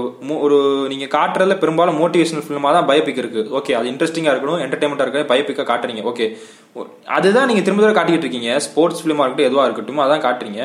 [0.46, 0.58] ஒரு
[0.92, 5.70] நீங்கள் காட்டுறதுல பெரும்பாலும் மோட்டிவேஷனல் ஃபிலிமாக தான் பயோபிக் இருக்குது ஓகே அது இன்ட்ரெஸ்டிங்காக இருக்கணும் என்டர்டைன்மெண்ட்டாக இருக்கணும் பயப்பிக்க
[5.72, 6.04] காட்டுறீங்க.
[6.12, 6.26] ஓகே
[7.18, 8.52] அதுதான் நீங்கள் திரும்ப தடவை காட்டிக்கிட்டு இருக்கீங்க.
[8.66, 10.62] ஸ்போர்ட்ஸ் ஃபிலிமா இருக்கட்டும் எதுவாக இருக்கட்டும் அதான் காட்டுறீங்க.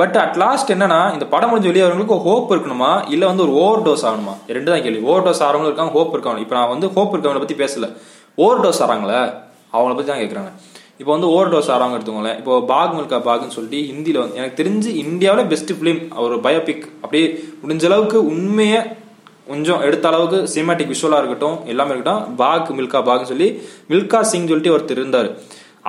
[0.00, 2.92] பட் அட் லாஸ்ட் என்னன்னா இந்த படம் முடிஞ்சு வெளியே வரவங்களுக்கு ஹோப் இருக்கணுமா?
[3.14, 4.34] இல்ல வந்து ஒரு ஓவர் டோஸ் ஆகணுமா?
[4.56, 5.02] ரெண்டு தான் கேள்வி.
[5.10, 7.88] ஓவர் டோஸ் ஆகிறவங்க இருக்காங்க ஹோப் இருக்காங்க இப்போ நான் வந்து ஹோப் இருக்கவங்களை பத்தி பேசல.
[8.44, 9.20] ஓவர் டோஸ் ஆறாங்களே?
[9.74, 10.52] அவங்கள பத்தி தான் கேட்குறாங்க
[11.00, 12.36] இப்போ வந்து ஓவர் டோஸ் ஆறாங்க எடுத்துக்கோங்களேன்.
[12.40, 17.26] இப்போ பாக் மில்கா பாக்னு சொல்லிட்டு ஹிந்தியில் வந்து எனக்கு தெரிஞ்சு இந்தியாவில் பெஸ்ட் ஃபிலிம் ஒரு பயோபிக் அப்படியே
[17.62, 18.82] முடிஞ்ச அளவுக்கு உண்மையை
[19.48, 23.48] கொஞ்சம் எடுத்த அளவுக்கு சினிமாட்டிக் விஷுவலாக இருக்கட்டும் எல்லாமே இருக்கட்டும் பாக் மில்கா பாக்னு சொல்லி
[23.92, 25.28] மில்கா சிங் சொல்லிட்டு ஒருத்தர் இருந்தார்.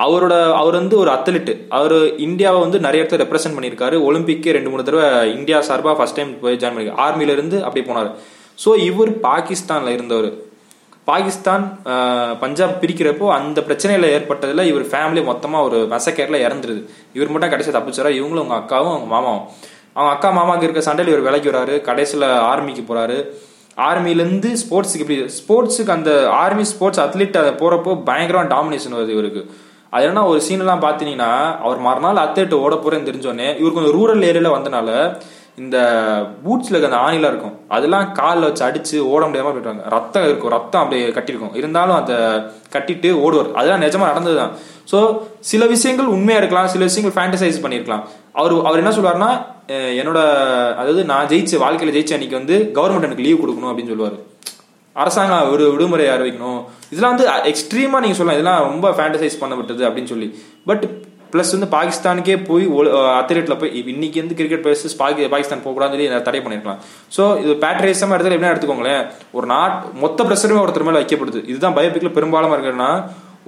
[0.04, 1.94] அவரோட அவர் வந்து ஒரு அத்லெட் அவர்
[2.26, 3.98] இந்தியாவை வந்து நிறைய இடத்துல ரெப்ரசென்ட் பண்ணியிருக்காரு.
[4.08, 8.10] ஒலிம்பிக்கே ரெண்டு மூணு தடவை இந்தியா சார்பாக ஃபர்ஸ்ட் டைம் போய் ஜாயின் பண்ணி ஆர்மில இருந்து அப்படியே போனார்.
[8.64, 10.28] ஸோ இவர் பாகிஸ்தான்ல இருந்தவர்.
[11.10, 11.64] பாகிஸ்தான்
[12.42, 16.80] பஞ்சாப் பிரிக்கிறப்போ அந்த பிரச்சனையில ஏற்பட்டதுல இவர் ஃபேமிலி மொத்தமா ஒரு மெசக்கேர்ல இறந்துருது.
[17.16, 18.10] இவர் மட்டும் கடைசி தப்பிச்சாரா?
[18.20, 19.44] இவங்களும் அவங்க அக்காவும் அவங்க மாமாவும்.
[19.96, 21.76] அவங்க அக்கா மாமாவுக்கு இருக்க சண்டையில் இவர் விலைக்கு வராரு.
[21.90, 23.18] கடைசியில் ஆர்மிக்கு போறாரு.
[23.90, 26.10] ஆர்மிலேருந்து ஸ்போர்ட்ஸுக்கு இப்படி ஸ்போர்ட்ஸுக்கு அந்த
[26.42, 29.44] ஆர்மி ஸ்போர்ட்ஸ் அத்லீட் அதை போறப்போ பயங்கரமாக டாமினேஷன் வருது இவருக்கு.
[29.96, 30.84] அது என்ன ஒரு சீன் எல்லாம்
[31.66, 34.90] அவர் மறுநாள் அத்தேட்டு ஓட போறேன்னு தெரிஞ்சோடனே இவர் கொஞ்சம் ரூரல் ஏரியால வந்தனால
[35.62, 35.76] இந்த
[36.44, 37.54] பூட்ஸ்ல இருக்க அந்த ஆணிலாம் இருக்கும்.
[37.76, 40.52] அதெல்லாம் காலில் வச்சு அடிச்சு ஓட முடியாம போயிட்டாங்க ரத்தம் இருக்கும்.
[40.54, 41.54] ரத்தம் அப்படியே கட்டியிருக்கும்.
[41.60, 42.16] இருந்தாலும் அதை
[42.74, 43.48] கட்டிட்டு ஓடுவார்.
[43.58, 44.52] அதெல்லாம் நிஜமா நடந்ததுதான்.
[44.90, 44.98] ஸோ
[45.50, 46.68] சில விஷயங்கள் உண்மையா இருக்கலாம்.
[46.74, 48.04] சில விஷயங்கள் ஃபேண்டசைஸ் பண்ணியிருக்கலாம்.
[48.40, 49.30] அவர் அவர் என்ன சொல்லுவாருன்னா
[50.00, 50.18] என்னோட
[50.80, 54.18] அதாவது நான் ஜெயிச்ச வாழ்க்கையில ஜெயிச்ச அன்னைக்கு வந்து கவர்மெண்ட் எனக்கு லீவ் கொடுக்கணும் அப்படின்னு சொல்லுவாரு.
[55.02, 56.60] அரசாங்கம் ஒரு விடுமுறை அறிவிக்கணும்.
[56.92, 58.38] இதெல்லாம் வந்து எக்ஸ்ட்ரீமா நீங்க சொல்லலாம்.
[58.38, 60.28] இதெல்லாம் ரொம்ப ஃபேண்டசைஸ் பண்ணப்பட்டது அப்படின்னு சொல்லி.
[60.70, 60.86] பட்
[61.32, 62.64] பிளஸ் வந்து பாகிஸ்தானுக்கே போய்
[63.20, 64.96] அத்லெட்ல போய் இன்னைக்கு வந்து கிரிக்கெட் பிளேசஸ்
[65.32, 66.80] பாகிஸ்தான் போகக்கூடாதுன்னு சொல்லி தடை பண்ணிருக்கலாம்.
[67.16, 69.02] ஸோ இது பேட்ரியஸமா இடத்துல என்ன எடுத்துக்கோங்களேன்.
[69.36, 71.42] ஒரு நாட் மொத்த பிரஷருமே ஒருத்தர் மேல வைக்கப்படுது.
[71.52, 72.90] இதுதான் பயோபிக்ல பெரும்பாலும் இருக்குன்னா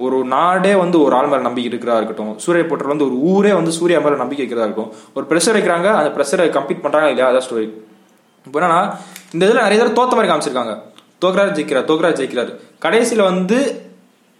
[0.07, 2.33] ஒரு நாடே வந்து ஒரு ஆள் மேல நம்பிக்கை இருக்கிறா இருக்கட்டும்.
[2.43, 4.91] சூரிய போட்டர் வந்து ஒரு ஊரே வந்து சூர்யா மேல நம்பிக்கை இருக்கிறதா இருக்கும்.
[5.17, 7.29] ஒரு ப்ரெஷர் வைக்கிறாங்க அந்த ப்ரெஷரை கம்ப்ளீட் பண்றாங்க இல்லையா?
[7.31, 7.67] அதான் ஸ்டோரி
[8.45, 8.79] இப்போ என்னன்னா
[9.35, 10.75] இந்த இதுல நிறைய தடவை தோத்த மாதிரி காமிச்சிருக்காங்க.
[11.21, 12.51] தோக்குறாரு ஜெயிக்கிறார் தோக்குறாரு ஜெயிக்கிறாரு.
[12.85, 13.57] கடைசியில வந்து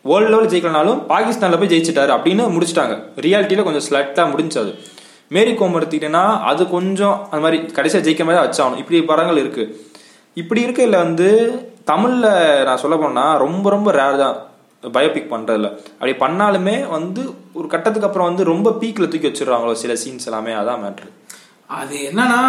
[0.06, 2.96] வேர்ல்டு லெவல் ஜெயிக்கலனாலும் பாகிஸ்தான்ல போய் ஜெயிச்சிட்டாரு அப்படின்னு முடிச்சிட்டாங்க.
[3.26, 4.74] ரியாலிட்டியில கொஞ்சம் ஸ்லட்டா முடிஞ்சது
[5.36, 8.78] மேரி கோம் எடுத்துக்கிட்டேன்னா அது கொஞ்சம் அந்த மாதிரி கடைசியா ஜெயிக்க மாதிரி வச்சாகணும்.
[8.78, 9.64] இப்படி படங்கள் இருக்கு.
[10.34, 11.28] இப்படி இருக்கையில வந்து
[11.92, 12.28] தமிழ்ல
[12.64, 14.38] நான் சொல்ல போனா ரொம்ப ரொம்ப ரேர் தான்
[14.84, 15.70] பயோபிக் பண்றதுல.
[16.00, 17.22] அப்படி பண்ணாலுமே வந்து
[17.54, 21.10] ஒரு கட்டத்துக்கு அப்புறம் வந்து ரொம்ப பீக்ல தூக்கி வச்சிடுறாங்களோ சில சீன்ஸ் எல்லாமே அதான் மேட்ரு
[21.80, 22.42] அது என்னன்னா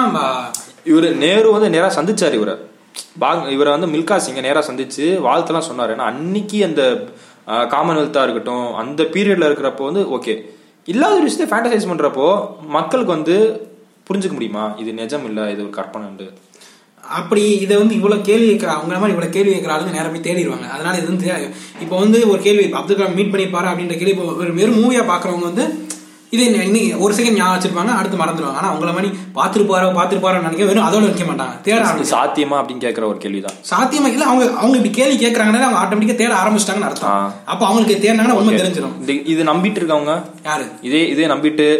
[0.87, 2.55] இவரு நேரு வந்து நேரா சந்திச்சாரு இவரை.
[3.23, 5.93] பாக் இவரை வந்து மில்கா சிங்கை நேராக சந்திச்சு வாழ்த்தெல்லாம் சொன்னார்.
[5.95, 6.83] ஏன்னா அன்னைக்கு அந்த
[7.75, 10.35] காமன்வெல்த்தாக இருக்கட்டும் அந்த பீரியட்ல இருக்கிறப்போ வந்து ஓகே
[10.93, 12.27] இல்லாத ஒரு விஷயத்தை ஃபேண்டசைஸ் பண்ணுறப்போ
[12.77, 13.37] மக்களுக்கு வந்து
[14.09, 14.65] புரிஞ்சுக்க முடியுமா?
[14.83, 16.27] இது நிஜம் இல்லை இது ஒரு கற்பனைண்டு
[17.19, 20.67] அப்படி இதை வந்து இவ்வளோ கேள்வி கேட்குற அவங்கள மாதிரி இவ்வளோ கேள்வி கேட்கிற ஆளுங்க நேரம் போய் தேடிடுவாங்க.
[20.75, 21.29] அதனால இது வந்து
[21.85, 25.47] இப்போ வந்து ஒரு கேள்வி அப்துல் கலாம் மீட் பண்ணியிருப்பாரு அப்படின்ற கேள்வி இப்போ ஒரு வெறும் மூவியாக பார்க்குறவங்க
[25.51, 25.67] வந்து
[26.31, 28.53] இது இன்னைக்கு ஒரு செகண்ட் ஞாபகம் வச்சிருப்பாங்க அடுத்து மறந்துடுவாங்க.
[28.53, 31.61] ஆனா அவங்கள மாதிரி பார்த்துருப்பாரோ பார்த்துருப்பாரோ நினைக்க வெறும் அதோட நிற்க மாட்டாங்க.
[31.61, 33.55] தேட ஆரம்பிச்சு சாத்தியமா அப்படின்னு கேக்குற ஒரு கேள்விதான்.
[33.71, 34.07] சாத்தியமா?
[34.07, 36.81] இல்ல அவங்க அவங்க இப்படி கேள்வி கேட்கறாங்கன்னா அவங்க ஆட்டோமேட்டிக்கா தேட ஆரம்பிச்சிட்டாங்கன்னு.
[36.81, 37.35] அர்த்தம்.
[37.45, 40.23] அப்ப அவங்களுக்கு தேடினாங்கன்னா உண்மை தெரிஞ்சிடும் இது- நம்பிட்டு இருக்கவங்க?
[40.45, 40.65] யாரு?
[40.83, 41.79] இதே இதே நம்பிட்டு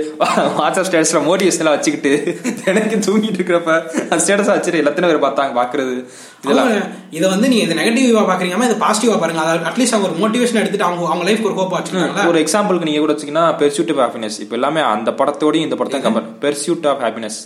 [0.59, 6.05] வாட்ஸ்அப் ஸ்டேட்டஸ்ல மோட்டிவேஷன் எல்லாம் வச்சுக்கிட்டு எனக்கு தூங்கிட்டு இருக்கிறப்ப அந்த ஸ்டேட்டஸ் வச்சுட்டு எல்லாத்தையும் பேர் பார்த்தாங்க பாக்குறது
[6.45, 6.83] இதெல்லாம்.
[7.11, 10.85] இதை வந்து நீங்க இது நெகட்டிவா பாக்குறீங்க இது பாசிட்டிவா பாருங்க அதாவது அட்லீஸ்ட் அவங்க ஒரு மோட்டிவேஷன் எடுத்துட்டு
[10.85, 14.57] அவங்க அவங்க லைஃப் ஒரு கோப்பா வச்சுருக்காங்களா ஒரு எக்ஸாம்பிளுக்கு நீங்க கூட வச்சீங்கன்னா பெர்சியூட் ஆஃப் ஹாப்பினஸ் இப்போ
[14.59, 17.39] எல்லாமே அந்த படத்தோடயும் இந்த படத்தையும் கம்பேர் பெர்சியூட் ஆஃப் ஹாப்பினஸ்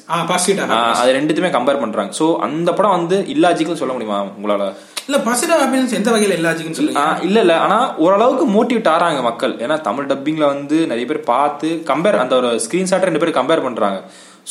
[1.00, 2.12] அது ரெண்டுத்துமே கம்பேர் பண்றாங்க.
[2.20, 4.66] சோ அந்த படம் வந்து இல்லாஜிக்கல் சொல்ல முடியுமா உங்களால?
[5.08, 7.54] இல்ல பாசிட்டிவ் ஹாப்பினஸ் எந்த வகையில இல்லாஜிக்குன்னு சொல்லுங்க இல்ல இல்ல.
[7.64, 9.54] ஆனா ஓரளவுக்கு மோட்டிவேட் ஆறாங்க மக்கள்.
[9.64, 14.00] ஏன்னா தமிழ் டப்பிங்ல வந்து நிறைய பேர் பார்த்து கம்பேர் அந்த ஒரு ஸ்கிரீன்ஷாட் ரெண்டு பேரும் கம்பேர் பண்றாங்க.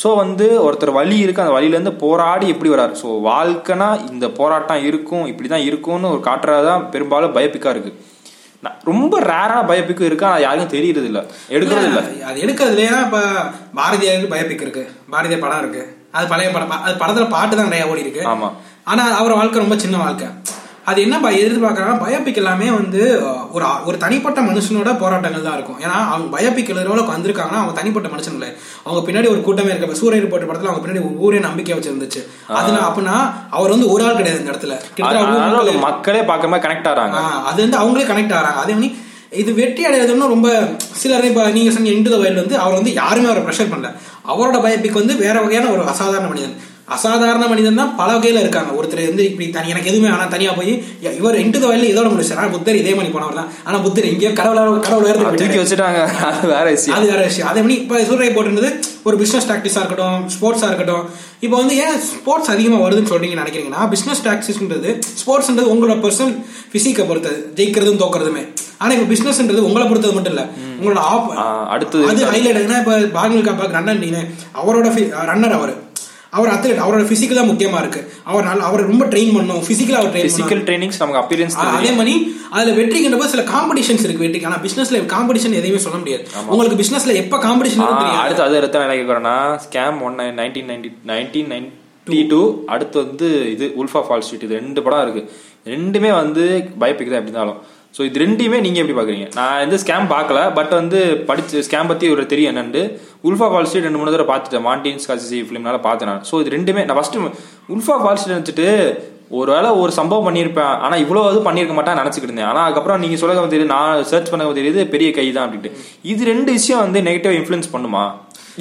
[0.02, 2.94] சோ வந்து ஒருத்தர் வழி இருக்கு அந்த வழியில இருந்து போராடி எப்படி வராரு?
[3.02, 7.92] சோ வாழ்க்கைனா இந்த போராட்டம் இருக்கும் இப்படிதான் இருக்கும்னு ஒரு காட்டுறதுதான் பெரும்பாலும் பயப்பிக்கா இருக்கு.
[8.84, 13.20] ரொம்ப ரேரா பயப்பிக்கும் இருக்கு ஆனா யாருக்கும் தெரியறது இல்ல எடுக்கிறது இல்ல அது எடுக்கிறதுல ஏன்னா இப்ப
[13.74, 14.84] பாரதியாருக்கு பயோபிக் இருக்கு.
[15.10, 15.82] பாரதியார் படம் இருக்கு.
[16.12, 16.70] அது பழைய படம்.
[16.80, 18.48] அது படத்துல பாட்டு தான் நிறைய ஓடி இருக்கு ஆமா.
[18.84, 20.28] ஆனா அவர் வாழ்க்கை ரொம்ப சின்ன வாழ்க்கை.
[20.84, 23.00] அது என்ன எதிர்பார்க்கறாங்கன்னா பயோபிக் எல்லாமே வந்து
[23.52, 25.78] ஒரு ஒரு தனிப்பட்ட மனுஷனோட போராட்டங்கள் தான் இருக்கும்.
[25.80, 28.50] ஏன்னா அவங்க பயோபிக் எழுதுறவங்களுக்கு வந்திருக்காங்கன்னா அவங்க தனிப்பட்ட மனுஷன் இல்லை
[28.84, 32.20] அவங்க பின்னாடி ஒரு கூட்டமே இருக்க சூரிய போட்ட படத்துல அவங்க பின்னாடி ஊரே நம்பிக்கை வச்சிருந்துச்சு.
[32.50, 33.16] அதுனா அப்படின்னா
[33.50, 34.74] அவர் வந்து ஒரு ஆள் கிடையாது இந்த இடத்துல.
[35.80, 37.16] மக்கள் மாதிரி கனெக்ட் ஆறாங்க.
[37.22, 38.90] ஆ, அது வந்து அவங்களே கனெக்ட் ஆகிறாங்க அதே மாதிரி
[39.32, 40.48] இது வெற்றி அடையிறதுன்னு ரொம்ப
[40.92, 43.88] சிலர் இப்போ நீங்க சொன்ன இண்டு த வயல் வந்து அவர் வந்து யாருமே அவரை ப்ரெஷர் பண்ணல.
[44.28, 46.54] அவரோட பயோபிக் வந்து வேற வகையான ஒரு அசாதாரண மனிதன்.
[46.94, 48.70] அசாதாரண மனிதன் தான் பல வகையில இருக்காங்க.
[48.78, 50.72] ஒருத்தர் வந்து இப்படி தனி எனக்கு எதுவுமே வேணாம் தனியா போய்
[51.18, 53.48] இவர் இண்டு த வயல் இதோட முடிச்சார் ஆனா புத்தர் இதே மாதிரி போனவர் தான்.
[53.68, 55.60] ஆனா புத்தர் எங்கேயோ கடவுள கடவுள் போயிட்டாரு.
[55.62, 56.00] வச்சுட்டாங்க.
[56.30, 56.96] அது வேற விஷயம்.
[56.98, 57.48] அது வேற விஷயம்.
[57.50, 58.70] அதே மாதிரி இப்போ சூரிய போட்டிருந்தது
[59.08, 61.06] ஒரு பிசினஸ் டாக்டிஸா இருக்கட்டும் ஸ்போர்ட்ஸா இருக்கட்டும்.
[61.44, 64.92] இப்போ வந்து ஏன் ஸ்போர்ட்ஸ் அதிகமா வருதுன்னு சொல்றீங்க நினைக்கிறீங்கன்னா பிசினஸ் டாக்டிஸ்ன்றது
[65.22, 66.34] ஸ்போர்ட்ஸ்ன்றது உங்களோட பர்சனல்
[66.74, 67.40] பிசிக்கை பொறுத்தது.
[67.60, 68.44] ஜெயிக்கிறதும் தோக்குறதுமே.
[68.82, 70.44] ஆனா இப்போ பிசினஸ்ன்றது உங்களை பொறுத்தது மட்டும் இல்ல
[70.80, 71.30] உங்களோட ஆப்
[71.76, 74.86] அடுத்தது அது ஹைலைட் இப்போ பாகல் காப்பாக்கு ரன்னர் அவரோட
[75.32, 75.74] ரன்னர் அவர்.
[76.36, 78.00] அவர் அத்லெட் அவரோட பிசிக்கல் தான் முக்கியமா இருக்கு.
[78.30, 79.62] அவர் நல்ல அவர் ரொம்ப ட்ரெயின் பண்ணணும்.
[79.70, 82.14] பிசிக்கலா அவர் ட்ரெயின் பிசிக்கல் ட்ரைனிங்ஸ் நமக்கு அப்பியரன்ஸ் அதே மாதிரி
[82.56, 84.48] அதுல வெற்றிக்கின்ற போது சில காம்படிஷன்ஸ் இருக்கு வெற்றிக்கு.
[84.50, 86.24] ஆனா பிசினஸ்ல காம்படிஷன் எதையுமே சொல்ல முடியாது.
[86.52, 87.86] உங்களுக்கு பிசினஸ்ல எப்ப காம்படிஷன்
[88.24, 92.42] அடுத்து அது அடுத்த என்ன கேட்கறேன்னா scam one nineteen ninety nineteen ninety two
[92.74, 95.22] அடுத்து வந்து இது உல்ஃபா ஃபால் ஸ்ட்ரீட் இது ரெண்டு படம் இருக்கு.
[95.72, 96.42] ரெண்டுமே வந்து
[96.80, 97.60] பயப்பிக்கு தான் எப்படி இருந்தாலும்.
[97.96, 102.06] ஸோ இது ரெண்டையுமே நீங்கள் எப்படி பார்க்குறீங்க நான் வந்து ஸ்கேம் பார்க்கல பட் வந்து படிச்சு ஸ்கேம் பற்றி
[102.14, 102.82] ஒரு தெரியும் என்னென்னு
[103.28, 104.64] உல்ஃபா வால் ஸ்ட்ரீட் ரெண்டு மூணு தடவை பார்த்துட்டேன்.
[104.68, 106.24] மார்டின் ஸ்காசி ஃபிலிம்னால பார்த்தேன் நான்.
[106.30, 107.20] ஸோ இது ரெண்டுமே நான் ஃபஸ்ட்டு
[107.74, 108.62] உல்ஃபா வால் ஸ்ட்ரீட்
[109.40, 110.72] ஒரு வேளை ஒரு சம்பவம் பண்ணியிருப்பேன்.
[110.84, 112.50] ஆனால் இவ்வளோ அது பண்ணியிருக்க மாட்டேன் நினச்சிக்கிட்டு இருந்தேன்.
[112.50, 115.72] ஆனால் அதுக்கப்புறம் நீங்கள் சொல்ல தெரியுது நான் சர்ச் பண்ண தெரியுது பெரிய கை தான் அப்படின்ட்டு.
[116.12, 118.02] இது ரெண்டு விஷயம் வந்து நெகட்டிவ் இன்ஃப்ளூன்ஸ் பண்ணுமா?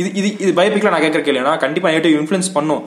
[0.02, 2.84] இது இது இது பயப்பிக்கல நான் கேட்கற கேள்வினா கண்டிப்பாக நெகட்டிவ் இன்ஃப்ளூன்ஸ் பண்ணும்.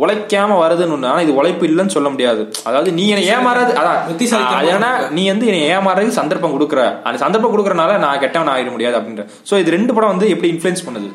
[0.00, 1.08] உழைக்காம வருதுன்னு ஒண்ணு.
[1.12, 2.42] ஆனா இது உழைப்பு இல்லைன்னு சொல்ல முடியாது.
[2.68, 4.90] அதாவது நீ என்ன ஏமாறது அதான் ஏன்னா.
[5.16, 6.82] நீ வந்து என்னை ஏமாறதுக்கு சந்தர்ப்பம் கொடுக்குற.
[7.08, 9.24] அந்த சந்தர்ப்பம் கொடுக்கறனால நான் கெட்டவன் ஆயிட முடியாது அப்படின்ற.
[9.50, 11.10] சோ இது ரெண்டு படம் வந்து எப்படி இன்ஃப்ளூயன்ஸ் பண்ணுது?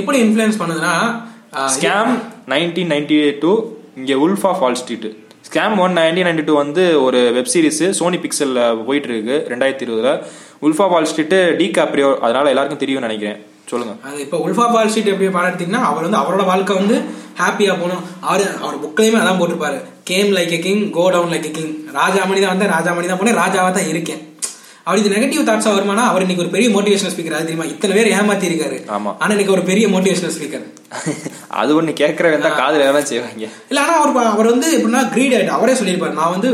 [0.00, 0.94] எப்படி இன்ஃபுளுன்ஸ் பண்ணுதுன்னா
[1.74, 2.12] ஸ்கேம்
[2.54, 3.52] நைன்டீன் நைன்டி டூ
[4.00, 5.08] இங்க wolf of wall street
[5.48, 10.10] scam one nineteen ninety two வந்து ஒரு வெப் சீரிஸ் சோனி பிக்சல்ல போயிட்டு இருக்கு ரெண்டாயிரத்தி இருபதுல.
[10.66, 11.38] Wolf of wall street
[11.78, 13.38] DiCaprio அதனால எல்லாருக்கும் தெரியும்னு நினைக்கிறேன்.
[13.70, 13.94] சொல்லுங்க.
[14.06, 16.96] அது இப்போ உல்ஃபா பால் ஷீட் எப்படி பாடம் எடுத்தீங்கன்னா அவர் வந்து அவரோட வாழ்க்கை வந்து
[17.42, 19.78] ஹாப்பியா போகணும் அவர் அவர் புக்லயுமே அதான் போட்டிருப்பாரு.
[20.10, 23.40] Came like a king go down like a king Rajamani தான் வந்து ராஜாமணி தான் போனேன்
[23.42, 24.20] ராஜாவா தான் இருக்கேன்.
[24.84, 27.66] அப்படி இது நெகட்டிவ் தாட்ஸா வருமானா அவர் இன்னைக்கு ஒரு பெரிய மோட்டிவேஷனல் ஸ்பீக்கர் அது தெரியுமா?
[27.72, 28.76] இத்தனை பேர் ஏமாத்தி இருக்காரு.
[28.96, 29.10] ஆமா.
[29.22, 30.66] ஆனா இன்னைக்கு ஒரு பெரிய மோட்டிவேஷனல் ஸ்பீக்கர்
[31.60, 33.46] அது ஒண்ணு கேட்கறவன் தான் காதுல எல்லாம் செய்வாங்க.
[33.70, 36.48] இல்ல ஆனா அவர் அவர் வந்து எப்படின்னா கிரீட் ஆயிட்டு அவரே சொல்லியிருப்பாரு நான் வந்து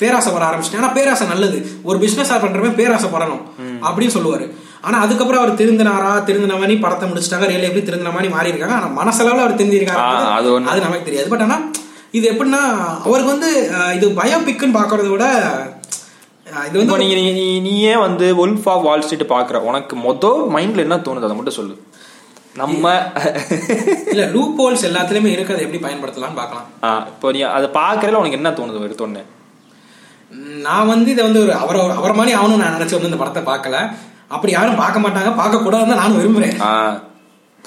[0.00, 0.82] பேராசை பட ஆரம்பிச்சிட்டேன்.
[0.82, 1.58] ஆனா பேராசை நல்லது.
[1.88, 3.42] ஒரு பிசினஸ் பண்றவன் பேராசை படணும்.
[3.88, 4.46] அப்படின்னு சொல்லுவாரு.
[4.82, 6.12] ஆனா அதுக்கப்புறம் அவர் திருந்தினாரா?
[6.26, 7.46] திருந்தின மாதிரி படத்தை முடிச்சிட்டாங்க.
[7.46, 10.48] ரியல் எப்படி திருந்தின மாதிரி மாறி இருக்காங்க ஆனா மனசளவுல அவர் திருந்திருக்காரு ஆ, அது.
[10.66, 11.28] அது நமக்கு தெரியாது.
[11.28, 11.56] பட் ஆனா
[12.10, 12.62] இது எப்படின்னா
[13.04, 13.50] அவருக்கு வந்து
[13.94, 15.26] இது பயோபிக்னு பாக்குறத விட
[16.66, 20.96] இது வந்து நீ- நீ- நீயே வந்து wolf ஆஃப் வால் ஸ்ட்ரீட் பாக்குற உனக்கு மொத மைண்ட்ல என்ன
[20.98, 21.22] தோணுது?
[21.22, 21.74] அதை மட்டும் சொல்லு.
[22.54, 22.86] நம்ம
[24.06, 26.66] இல்ல லூப் ஹோல்ஸ் எல்லாத்துலயுமே இருக்கு அதை எப்படி பயன்படுத்தலாம்னு பார்க்கலாம்.
[27.08, 28.86] இப்போ நீ அதை பாக்குறதுல உனக்கு என்ன தோணுது?
[28.86, 29.22] எடுத்தோடனே
[30.30, 33.42] ம், நான் வந்து இதை வந்து ஒரு அவரை அவரை மாதிரி ஆகணும்னு நான் நினைச்சு வந்து இந்த படத்தை
[33.44, 33.78] பார்க்கல.
[34.32, 36.60] அப்படி யாரும் பார்க்க மாட்டாங்க பார்க்க கூடாதுன்னு நானும் விரும்புறேன்.
[36.60, 37.02] ஆ.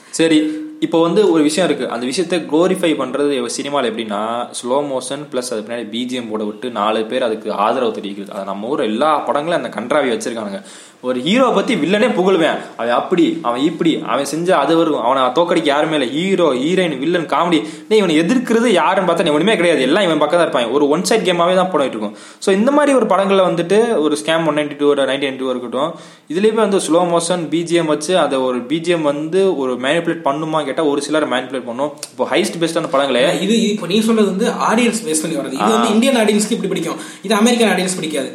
[0.10, 0.39] சரி.
[0.86, 1.86] இப்போ வந்து ஒரு விஷயம் இருக்கு.
[1.95, 4.21] அந்த விஷயத்தை க்ளோரிஃபை பண்றது சினிமாவில் எப்படின்னா
[4.62, 8.74] ஸ்லோ மோஷன் ப்ளஸ் அது பின்னாடி பிஜிஎம் போட விட்டு நாலு பேர் அதுக்கு ஆதரவு தெரிவிக்குது அதை நம்ம
[8.74, 10.62] ஊர் எல்லா படங்களும் அந்த கன்றாவி வச்சிருக்கானுங்க.
[11.08, 12.60] ஒரு ஹீரோ பத்தி வில்லனே புகழ்வேன்.
[12.80, 15.02] அவன் அப்படி அவன் இப்படி அவன் செஞ்ச அது வரும்.
[15.08, 16.08] அவனை தோக்கடிக்க யாருமே இல்லை.
[16.15, 19.82] ஹீரோ ஹீரோயின் வில்லன் காமெடி நீ இவனை எதிர்க்கிறது யாருன்னு பார்த்தா ஒன்றுமே கிடையாது.
[19.88, 22.15] எல்லாம் இவன் பக்கம் தான் இருப்பாங்க ஒரு ஒன் சைட் கேமாவே தான் படம் இருக்கும்.
[22.45, 25.91] ஸோ இந்த மாதிரி ஒரு படங்களில் வந்துட்டு ஒரு scam one ninety two ninety two இருக்கட்டும்
[26.34, 31.02] இதுலேயுமே வந்து ஸ்லோ மோஷன் பிஜிஎம் வச்சு அதை ஒரு பிஜிஎம் வந்து ஒரு மேனிபுலேட் பண்ணுமா கேட்டா ஒரு
[31.06, 31.92] சிலர் மேனிபுலேட் பண்ணும்.
[32.12, 33.22] இப்போ ஹைஸ்ட் பெஸ்டான படங்களே.
[33.46, 37.00] இது இப்போ நீ சொல்றது வந்து ஆடியன்ஸ் பேஸ் பண்ணி வருது இது வந்து இந்தியன் ஆடியன்ஸ்க்கு இப்படி பிடிக்கும்.
[37.26, 38.30] இது அமெரிக்கன் ஆடியன்ஸ் பிடிக்காது.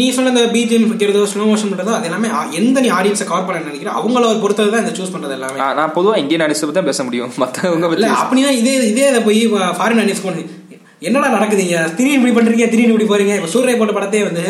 [0.00, 3.62] நீ சொன்ன இந்த பிஜிஎம் வைக்கிறதோ ஸ்லோ மோஷன் பண்றதோ அது எல்லாமே எந்த நீ ஆடியன்ஸை கவர் பண்ண
[3.70, 5.58] நினைக்கிறோம் அவங்கள பொறுத்தது தான் இந்த சூஸ் பண்றது எல்லாமே.
[5.62, 7.32] நான் நான் பொதுவா இந்தியன் ஆடியன்ஸ் பத்தி தான் பேச முடியும்.
[7.44, 9.42] மத்தவங்க இல்ல அப்படின்னா இதே இதே இதை போய்
[9.78, 10.44] ஃபாரின் ஆடியன்ஸ் போன
[11.08, 13.34] என்னடா நடக்குதுங்க திடீர்னு இப்படி பண்றீங்க திடீர்னு இப்படி போறீங்க?
[13.40, 14.44] இப்ப சூரிய போட்ட படத்தையே வந்து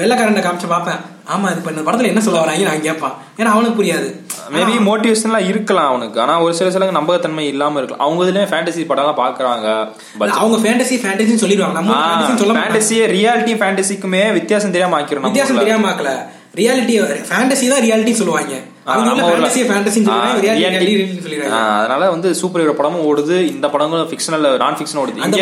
[0.00, 1.00] வெள்ளக்காரன் காமிச்சு பார்ப்பேன்.
[1.34, 4.08] ஆமா இது இப்ப இந்த படத்துல என்ன சொல்ல வராங்க நான் கேட்பான் ஏன்னா அவனுக்கு புரியாது.
[4.54, 6.18] மேபி மோட்டிவேஷன்லாம் இருக்கலாம் அவனுக்கு.
[6.24, 8.04] ஆனா ஒரு சில சில நம்பகத்தன்மை இல்லாம இருக்கலாம்.
[8.06, 9.68] அவங்க இதுலயே ஃபேண்டசி படம்லாம் பாக்குறாங்க
[10.40, 11.76] அவங்க ஃபேண்டசி ஃபேண்டசின்னு சொல்லிடுவாங்க.
[11.80, 12.58] நம்ம சொல்ல.
[12.60, 15.62] ஃபேண்டசியே ரியாலிட்டி ஃபேண்டசிக்குமே வித்தியாசம் தெரியாம ஆக்கிறோம் நம்ம வித்தியாசம்.
[15.64, 16.12] தெரியாம பார்க்கல
[16.60, 16.96] ரியாலிட்டி
[17.30, 18.54] ஃபேண்டசி தான் ரியாலிட்டி சொல்லுவாங்க.
[21.58, 23.36] அதனால வந்து சூப்பர் ஹீரோ படமும் ஓடுது.
[23.52, 25.24] இந்த படங்களும் ஃபிக்ஷனல் நான் ஃபிக்ஷன் ஓடுது.
[25.26, 25.38] அந்த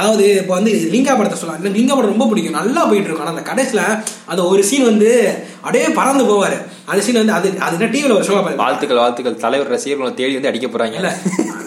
[0.00, 1.76] அதாவது இப்போ வந்து லிங்கா படத்தை சொல்லலாம்.
[1.78, 2.58] லிங்கா படம் ரொம்ப பிடிக்கும்.
[2.60, 3.30] நல்லா போயிட்டு இருக்கும்.
[3.32, 3.82] அந்த கடைசியில
[4.32, 5.10] அந்த ஒரு சீன் வந்து
[5.60, 6.58] அப்படியே பறந்து போவாரு.
[6.90, 9.40] அந்த சீன் வந்து அது அது டிவில ஒரு ஷோ வாழ்த்துக்கள் வாழ்த்துக்கள்.
[9.46, 10.96] தலைவர் ரசிகர்களை தேடி வந்து அடிக்க போறாங்க.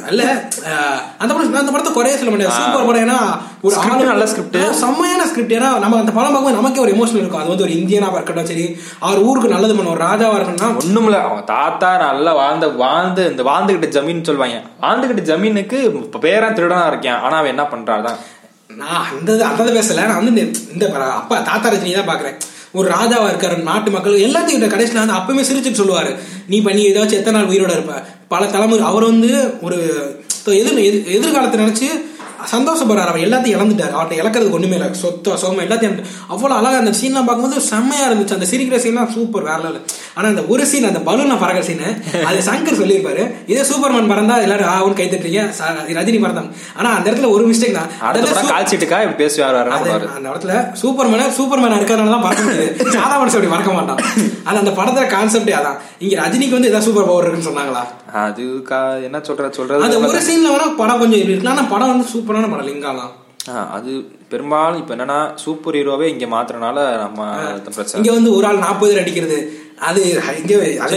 [0.04, 0.24] இல்ல இல்ல
[0.70, 2.56] அஹ், அந்த படம் அந்த படத்தை குறைய சொல்ல முடியாது.
[2.56, 3.18] சூப்பர் படம் ஏன்னா
[3.62, 4.26] ஒரு ஆளு- நல்ல.
[4.62, 7.40] ஆ, செம்மையான ஸ்கிரிப்ட் ஏன்னா நம்ம அந்த படம் பார்க்கும்போது நமக்கே ஒரு எமோஷனல் இருக்கும்.
[7.40, 8.66] அது வந்து ஒரு இந்தியனா இருக்கட்டும் சரி
[9.00, 11.20] அவர் ஊருக்கு நல்லது பண்ண ஒரு ராஜாவா இருக்கணும்னா ஒண்ணுமில்ல.
[11.22, 14.60] அவங்க தாத்தா நல்லா வாழ்ந்த வாழ்ந்து இந்த வாழ்ந்துகிட்ட ஜமீன் சொல்லுவாங்க.
[14.82, 18.08] வாழ்ந்துகிட்ட ஜமீனுக்கு இப்ப பேரா திருடனா இருக்கேன் ஆனா அவன் என்ன பண்றான்?
[18.78, 20.06] நான் அந்த அந்த பேசல.
[20.06, 20.86] நான் வந்து இந்த
[21.16, 22.38] அப்பா தாத்தா ரஜினி தான் பாக்குறேன்
[22.74, 26.16] ஒரு ராஜாவா இருக்காரு நாட்டு மக்கள் எல்லாத்தையும் கடைசியில் வந்து அப்பவுமே சிரிச்சுட்டு சொல்லுவாரு.
[26.48, 28.04] நீ பண்ணி ஏதாச்சும் எத்தனை நாள் உயிரோட இருப்ப?
[28.28, 30.02] பல தலைமுறை அவர் வந்து ஒரு
[30.46, 31.90] எதிர் எதிர்- எதிர்காலத்தை நினைச்சு
[32.52, 33.10] சந்தோஷப்படுறாரு.
[33.12, 33.94] அவர் எல்லாத்தையும் இழந்துட்டாரு.
[33.98, 34.90] அவர்கிட்ட இழக்கிறதுக்கு ஒண்ணுமே இல்லை.
[35.02, 36.14] சொத்து சோகம் எல்லாத்தையும் இழந்துட்டாரு.
[36.34, 38.38] அவ்வளவு அழகா அந்த சீன்லாம் பார்க்கும்போது செம்மையா இருந்துச்சு.
[38.38, 39.82] அந்த சிரிக்கிற சீன்லாம் சூப்பர் வேற level.
[40.18, 41.86] ஆனா அந்த ஒரு சீன் அந்த பலூனை பறக்கிற சீன்
[42.30, 43.24] அது சங்கர் சொல்லியிருப்பாரு.
[43.52, 45.42] இதே சூப்பர்மேன் பறந்தா எல்லாரும் ஆவுன்னு கை தட்டுறீங்க.
[46.00, 47.90] ரஜினி பறந்தாங்க ஆனா அந்த இடத்துல ஒரு மிஸ்டேக் தான்.
[48.54, 50.54] கால்ச்சிட்டுக்கா இப்படி பேசுவார் அந்த இடத்துல
[50.84, 52.70] சூப்பர்மேன சூப்பர்மேன் இருக்கிறனால தான் மறக்க முடியாது.
[52.98, 54.02] சாதா மனுஷன் அப்படி மறக்க மாட்டான்.
[54.48, 55.78] அது அந்த படத்துல கான்செப்டே அதான்.
[56.04, 57.84] இங்க ரஜினிக்கு வந்து ஏதாவது சூப்பர் பவர் இருக்குன்னு சொன்னாங்களா?
[58.24, 58.44] அது
[59.08, 62.43] என்ன சொல்ற அந்த சொல்றது ஒரு சீன்ல வேணா படம் கொஞ்சம் இப்படி இருக்கலாம் ஆனா படம் வந்து சூப்பரான
[62.52, 63.14] படம் லிங்காலாம்.
[63.78, 63.92] அது
[64.32, 67.28] பெரும்பாலும் இப்ப என்னன்னா சூப்பர் ஹீரோவே இங்க மாத்துறனால நம்ம
[68.00, 69.38] இங்க வந்து ஒரு ஆள் நாற்பது அடிக்கிறது.
[69.88, 70.02] அது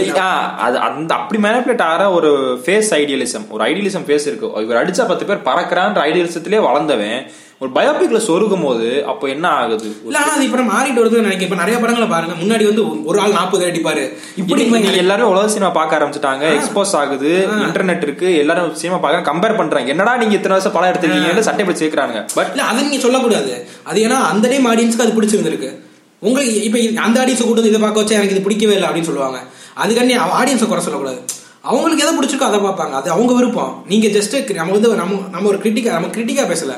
[0.05, 0.21] இங்க
[0.67, 2.31] அது அந்த அப்படி மேனிபுலேட் ஆகிற ஒரு
[2.65, 4.47] ஃபேஸ் ஐடியலிசம் ஒரு ஐடியலிசம் ஃபேஸ் இருக்கு.
[4.67, 7.19] இவர் அடிச்சா பத்து பேர் பறக்கிறான்ற ஐடியலிசத்திலே வளர்ந்தவன்
[7.63, 9.87] ஒரு பயோபிக்ல சொருகும் போது அப்போ என்ன ஆகுது?
[10.07, 11.47] இல்ல அது இப்ப மாறிட்டு வருது நினைக்கிறேன்.
[11.47, 12.33] இப்ப நிறைய படங்களை பாருங்க.
[12.41, 14.03] முன்னாடி வந்து ஒரு ஆள் நாற்பது பேர் அடிப்பாரு.
[14.41, 16.45] இப்படி எல்லாரும் உலக சினிமா பார்க்க ஆரம்பிச்சிட்டாங்க.
[16.57, 17.31] எக்ஸ்போஸ் ஆகுது.
[17.67, 18.29] இன்டர்நெட் இருக்கு.
[18.43, 19.93] எல்லாரும் சினிமா பார்க்க கம்பேர் பண்றாங்க.
[19.95, 23.53] என்னடா நீங்க இத்தனை வருஷம் படம் எடுத்திருக்கீங்கன்னு சட்டை போய் சேர்க்கறாங்க பட் இல்ல அதை நீங்க சொல்லக்கூடாது.
[23.89, 25.71] அது ஏன்னா அந்த டைம் ஆடியன்ஸ்க்கு அது பிடிச்சிருந்திருக்கு.
[26.19, 29.39] உங்களுக்கு இப்ப அந்த ஆடியன்ஸ் கூட்டு வந்து இதை பார்க்க வச்சா எனக்கு இது பிடிக்கவே இல்லை அப்படின்னு சொல்லுவாங்க.
[29.83, 31.19] அதுக்காண்டி ஆடியன்ஸை குறை சொல்லக்கூடாது.
[31.61, 32.91] அவங்களுக்கு எதை பிடிச்சிருக்கோ அதை பார்ப்பாங்க.
[32.91, 33.83] அது அவங்க விருப்பம்.
[33.87, 36.73] நீங்க ஜஸ்ட் நம்ம வந்து நம்ம நம்ம ஒரு கிரிட்டிக்கா நம்ம கிரிட்டிக்கா பேசல.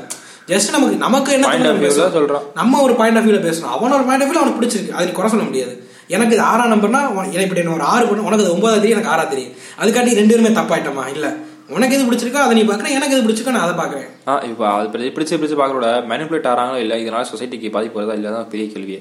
[0.48, 2.16] ஜஸ்ட் நமக்கு நமக்கு என்ன பேசலாம்.
[2.16, 2.46] சொல்றோம்.
[2.54, 3.72] நம்ம ஒரு பாயிண்ட் ஆஃப் வியூல பேசணும்.
[3.76, 4.90] அவன் ஒரு பாயிண்ட் ஆஃப் வியூல அவனுக்கு பிடிச்சிருக்கு.
[4.90, 5.88] அது நீ குறை சொல்ல முடியாது.
[6.08, 9.28] எனக்கு இது ஆறாம் நம்பர்னா எனக்கு இப்படி ஒரு ஆறு பண்ணு உனக்கு அது ஒன்பதாவது தெரியும் எனக்கு ஆறா
[9.30, 9.54] தெரியும்.
[9.82, 11.08] அதுக்காண்டி ரெண்டு பேருமே தப்பாயிட்டோமா?
[11.14, 11.36] இல்ல.
[11.70, 15.38] உனக்கு எது பிடிச்சிருக்கோ அதை நீ பாக்குற எனக்கு எது பிடிச்சிருக்கோ நான் அதை பாக்குறேன் இப்போ அது பிடிச்சி
[15.42, 19.00] பிடிச்சு பார்க்கறோட மேனிபுலேட் ஆறாங்களோ இல்ல இதனால சொசைட்டிக்கு பாதிப்பு வருதா இல்லதான் பெரிய கேள்வியே.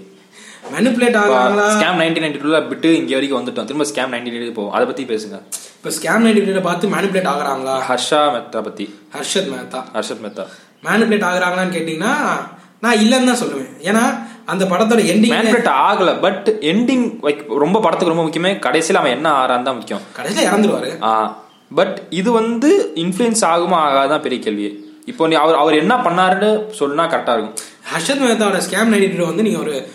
[0.74, 1.66] மெனிப்புலேட் ஆகுறாங்களா?
[1.74, 3.64] ஸ்கேம் நைன்டீன் நைன்டி டூல விட்டு இங்க வரைக்கும் வந்துட்டோம்.
[3.64, 5.40] திரும்ப ஸ்கேம் நைன்டீன் போவோம் அதை பத்தி பேசுங்க.
[5.78, 7.76] இப்ப ஸ்கேம் நைன்டி பார்த்து மேனிப்புலேட் ஆகுறாங்களா?
[7.88, 8.94] ஹர்ஷா மெத்தா பத்தி.
[9.16, 9.82] ஹர்ஷத் மேத்தா.
[9.94, 10.46] ஹர்ஷத் மெத்தா.
[10.84, 12.14] மேனிப்புலேட் ஆகுறாங்களான்னு கேட்டீங்கன்னா
[12.80, 13.70] நான் இல்லைன்னு தான் சொல்லுவேன்.
[13.82, 17.06] ஏன்னா அந்த படத்தோட எண்டிங் மேனிபுலேட் ஆகல பட் எண்டிங்
[17.58, 20.00] ரொம்ப படத்துக்கு ரொம்ப முக்கியமே கடைசியில அவன் என்ன ஆறான் தான் முக்கியம்.
[20.16, 21.32] கடைசியில இறந்துருவாரு.
[21.74, 24.96] பட் இது வந்து இன்ஃப்ளூயன்ஸ் ஆகுமா ஆகாதான் பெரிய கேள்வி.
[25.04, 27.54] இப்போ நீ அவர் அவர் என்ன பண்ணாருன்னு சொன்னா கரெக்டா இருக்கும்.
[27.92, 29.88] ஹர்ஷத் மேத்தாவோட ஸ்கேம் நைன்டி வந்து நீங்க ஒரு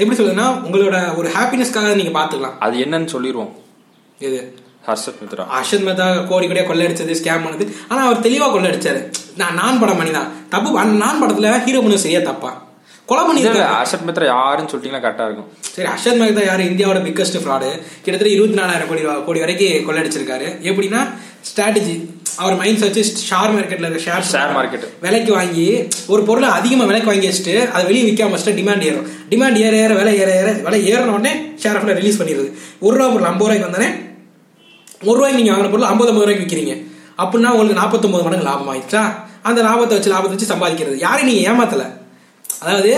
[0.00, 3.52] எப்படி சொல்லுங்கன்னா உங்களோட ஒரு ஹாப்பினஸ்க்காக நீங்க பாத்துக்கலாம் அது என்னன்னு சொல்லிடுவோம்
[4.18, 4.38] இது
[4.86, 5.44] ஹர்ஷத் மித்ரா.
[5.54, 7.64] ஹர்ஷத் மேத்தா கோடி கோடியா கொள்ளடிச்சது ஸ்கேம் பண்ணது.
[7.88, 9.00] ஆனா அவர் தெளிவா கொள்ளடிச்சாரு.
[9.36, 12.50] நான் நான் படம் பண்ணி தான் தப்பு நான் படத்துல ஹீரோ பண்ண சரியா தப்பா?
[13.10, 15.48] கொலை இல்ல, பண்ணி இல்ல, ஹர்ஷத் மித்ரா யாருன்னு சொல்லிட்டீங்கன்னா கரெக்டா இருக்கும்.
[15.74, 16.62] சரி அர்ஷத் மேக்தா யாரு?
[16.62, 17.68] இந்தியாவோட பிக்கஸ்ட் ஃப்ராடு
[18.04, 20.48] கிட்டத்தட்ட இருபத்தி நாலாயிரம் கோடி கோடி வரைக்கும் கொள்ளடிச்சிருக்காரு.
[20.70, 21.00] எப்படின்னா
[21.50, 21.94] ஸ்ட்ராட்டஜி
[22.42, 24.82] அவர் மைண்ட் வச்சு ஷேர் மார்க்கெட்ல இருக்க ஷேர் Share market.
[25.04, 25.64] விலைக்கு வாங்கி
[26.12, 29.06] ஒரு பொருளை அதிகமா விலைக்கு வாங்கி வச்சுட்டு அதை வெளியே விற்காம வச்சுட்டு டிமாண்ட் ஏறும்.
[29.32, 32.48] டிமாண்ட் ஏற ஏற விலை ஏற ஏற விலை ஏறின உடனே ஷேர் ஃபுல்லாக ரிலீஸ் பண்ணிடுது
[32.86, 33.88] ஒரு ரூபா பொருள் ஐம்பது ரூபாய்க்கு வந்தானே
[35.08, 36.74] ஒரு ரூபாய்க்கு நீங்க வாங்கின பொருள் ஐம்பது ஐம்பது ரூபாய்க்கு விற்கிறீங்க
[37.22, 39.02] அப்படின்னா உங்களுக்கு நாற்பத்தொன்பது மடங்கு லாபம் ஆயிடுச்சா?
[39.48, 40.96] அந்த லாபத்தை வச்சு லாபத்தை வச்சு சம்பாதிக்கிறது.
[41.06, 41.84] யாரையும் நீங்க ஏமாத்தல.
[42.62, 42.92] அதாவது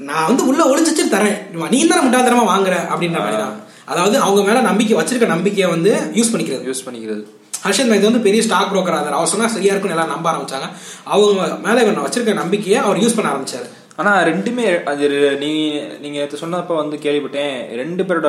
[0.00, 1.36] நான் வந்து உள்ள ஒளிச்சு தரேன்.
[1.74, 3.56] நீ தானே முட்டாள்தனமா வாங்குற அப்படின்ற மாதிரி தான்
[3.92, 6.64] அதாவது அவங்க மேல நம்பிக்கை வச்சிருக்க நம்பிக்கையை வந்து யூஸ் பண்ணிக்கிறது.
[6.70, 7.22] யூஸ் பண்ணிக்கிறது.
[7.64, 10.68] ஹர்ஷத் மைத் வந்து பெரிய ஸ்டாக் broker ஆகிறார் அவர் சொன்னா சரியா இருக்கும்னு எல்லாம் நம்ப ஆரம்பிச்சாங்க.
[11.04, 13.68] அவங்க மேல இவர் வச்சிருக்க நம்பிக்கையை அவர் யூஸ் பண்ண ஆரம்பிச்சாரு.
[13.96, 15.06] ஆனா ரெண்டுமே அது
[15.40, 15.50] நீ
[16.02, 18.28] நீங்க நேத்து சொன்னப்ப வந்து கேள்விப்பட்டேன் ரெண்டு பேரோட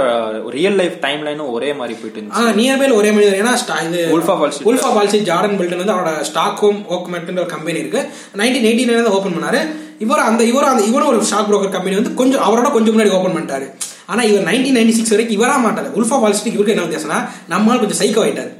[0.49, 2.37] ரியல் லைஃப் டைம் லைனும் ஒரே மாதிரி போயிட்டு இருந்துச்சு.
[2.39, 3.53] ஆனா நியர்பைல ஒரே மனிதர் ஏன்னா
[3.87, 4.67] இது Wall Street.
[4.69, 8.01] உல்ஃபா பால்சி ஜார்டன் பில்டன் வந்து அவரோட ஸ்டாக் ஹோம் ஓக்மெண்ட்ன்ற ஒரு கம்பெனி இருக்கு.
[8.37, 9.61] நைன்டீன் எயிட்டி நைன் ஓப்பன் பண்ணாரு.
[9.99, 13.35] இவர் அந்த இவர் அந்த இவரும் ஒரு ஸ்டாக் broker கம்பெனி வந்து கொஞ்சம் அவரோட கொஞ்சம் முன்னாடி ஓப்பன்
[13.35, 13.67] பண்ணிட்டாரு.
[14.11, 17.19] ஆனா இவர் நைன்டீன் நைன்டி சிக்ஸ் வரைக்கும் இவரா மாட்டாரு உல்ஃபா வால் ஸ்ட்ரீட் இவருக்கு என்ன வித்தியாசம்னா
[17.53, 18.51] நம்மால் கொஞ்சம் சைக்கோ ஆயிட்டாரு.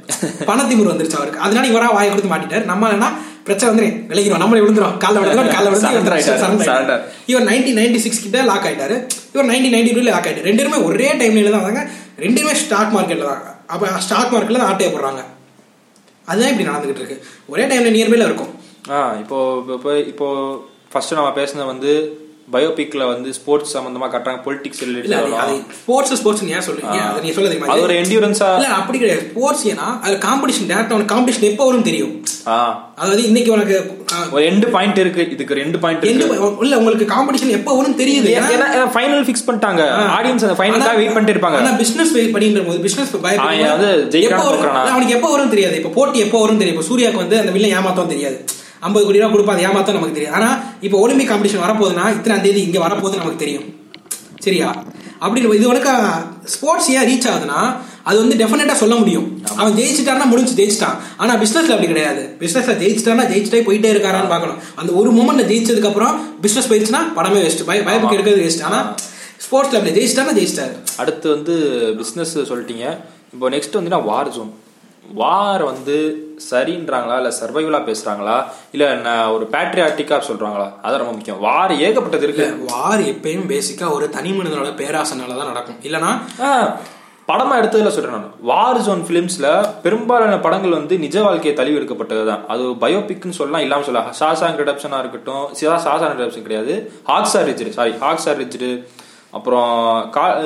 [0.50, 1.40] பணத்திமுர் வந்துருச்சு அவருக்கு.
[1.46, 2.64] அதனால இவரா வாயை கொடுத்து மாட்டிட்டாரு.
[2.70, 3.08] நம்ம என்ன
[3.46, 6.48] பிரச்சனை வந்து விலகிறோம் நம்மளே விழுந்துரும் காலைல விழுந்துரும் ஆயிட்டாரு.
[6.52, 6.96] விழுந்து.
[7.32, 8.96] இவர் நைன்டீன் நைன்டி சிக்ஸ் கிட்ட லாக் ஆயிட்டாரு.
[9.34, 10.46] இவர் நைன்டீன் நைன்டி டூல லாக் ஆயிட்டாரு.
[10.48, 11.84] ரெண்டு பேருமே ஒரே டைம்ல தான் வந்தாங்க.
[12.24, 13.44] ரெண்டு பேருமே ஸ்டாக் மார்க்கெட்ல தான்.
[13.72, 15.22] அப்ப ஸ்டாக் மார்க்கெட்ல தான் ஆட்டைய போடுறாங்க.
[16.30, 17.18] அதுதான் இப்படி நடந்துகிட்டு இருக்கு.
[17.52, 18.52] ஒரே டைம்ல நியர்பைல இருக்கும்.
[18.94, 19.38] ஆ இப்போ
[19.78, 20.28] இப்போ இப்போ
[20.92, 21.92] ஃபர்ஸ்ட் நம்ம பேசுனது வந்து
[22.52, 24.80] பயோபிக்ல வந்து ஸ்போர்ட்ஸ் சம்பந்தமா கட்டுறாங்க பொலிட்டிக்ஸ்
[25.16, 27.10] அது- அது ஸ்போர்ட்ஸ் ஸ்போர்ட்ஸ் ஏன் சொல்றீங்க?
[27.16, 29.30] அதை சொல்ல தெரியுமா அது ஒரு endurance-ஆ- இல்ல அப்படி கிடையாது.
[29.30, 32.24] ஸ்போர்ட்ஸ் ஏன்னா அது காம்படிஷன் டேரக்டா உனக்கு காம்படிஷன் எப்போ வரும் தெரியும்.
[32.46, 32.90] ஆ.
[32.96, 34.00] அதாவது இன்னைக்கு உனக்கு
[34.30, 35.30] ஒரு எண்டு பாயிண்ட் இருக்கு.
[35.30, 36.56] இதுக்கு ரெண்டு பாயிண்ட் இருக்கு.
[36.60, 38.28] இல்ல உங்களுக்கு காம்படிஷன் எப்போ வரும் தெரியுது.
[38.38, 39.80] ஏன்னா- ஃபைனல் ஃபிக்ஸ் பண்ணிட்டாங்க.
[40.18, 41.56] ஆடியன்ஸ் அந்த ஃபைனலுக்காக வெயிட் பண்ணிட்டு இருப்பாங்க.
[41.56, 44.30] ஆனா பிசினஸ் படின்ற போது பிசினஸ் அவன் வந்து ஜெயிக்கிறானா?
[44.90, 45.76] அவனுக்கு எப்போ வரும் தெரியாது.
[45.76, 46.82] இப்போ போட்டி எப்போ வரும் தெரியும்.
[46.82, 48.44] இப்போ சூர்யாக்கு வந்து அந்த வில்ல ஏமாத்தம் தெரியாது.
[48.86, 50.48] ஐம்பது கோடி ரூபா கொடுப்பா அது ஏமாத்தம் நமக்கு தெரியும் ஆனா
[50.86, 53.66] இப்போ ஒலிம்பிக் காம்படிஷன் வரப்போகுதுன்னா இத்தனாம் தேதி இங்க வரப்போகுது நமக்கு தெரியும்.
[54.44, 54.68] சரியா?
[55.24, 55.92] அப்படி இது உனக்கு
[56.54, 57.60] ஸ்போர்ட்ஸ் ஏன் ரீச் ஆகுதுன்னா
[58.08, 59.26] அது வந்து டெஃபினட்டா சொல்ல முடியும்.
[59.56, 60.96] அவன் ஜெயிச்சிட்டான்னா முடிஞ்சு ஜெயிச்சிட்டான்.
[61.16, 62.22] ஆனா பிசினஸ்ல அப்படி கிடையாது.
[62.40, 64.58] பிசினஸ்ல ஜெயிச்சிட்டானா ஜெயிச்சிட்டே போயிட்டே இருக்காரான்னு பார்க்கணும்.
[64.80, 68.80] அந்த ஒரு மூமெண்ட் ஜெயிச்சதுக்கு அப்புறம் பிசினஸ் போயிடுச்சுன்னா படமே வேஸ்ட் பய பயப்புக்கு எடுக்கிறது வேஸ்ட் ஆனா
[69.44, 70.74] ஸ்போர்ட்ஸ்ல அப்படி ஜெயிச்சிட்டானா ஜெயிச்சிட்டாரு.
[70.96, 71.54] அடுத்து வந்து
[72.00, 72.86] பிசினஸ் சொல்லிட்டீங்க.
[73.34, 74.52] இப்போ நெக்ஸ்ட் வந்து வார் ஜோன்
[75.04, 75.96] வார் வந்து
[76.50, 77.16] சரின்றாங்களா?
[77.16, 78.44] இல்ல சர்வைவலா பேசுறாங்களா?
[78.72, 80.72] இல்ல நான் ஒரு பேட்ரியாட்டிக்கா சொல்றாங்களா?
[80.82, 81.38] அதான் ரொம்ப முக்கியம்.
[81.38, 82.56] வார் ஏகப்பட்டது இருக்கு.
[82.70, 85.76] வார் எப்பயும் பேசிக்கா ஒரு தனி மனிதனோட பேராசனால தான் நடக்கும்.
[85.82, 86.10] இல்லனா
[86.40, 86.80] ஆ,
[87.28, 88.34] படமா எடுத்ததுல சொல்றேன் நான்.
[88.40, 92.46] வார் ஜோன் பிலிம்ஸ்ல பெரும்பாலான படங்கள் வந்து நிஜ வாழ்க்கையை தழுவி எடுக்கப்பட்டது தான்.
[92.48, 94.12] அது பயோபிக்னு சொல்லலாம் இல்லாம சொல்லலாம்.
[94.20, 95.48] சாசாங் ரிடப்ஷனா இருக்கட்டும்.
[95.60, 96.92] சிதா சாசாங் ரிடப்ஷன் கிடையாது.
[97.06, 98.84] ஹாக்ஸார் ரிஜ்டு சாரி ஹாக்ஸார் ரிஜ்டு
[99.30, 100.36] அப்புறம் கா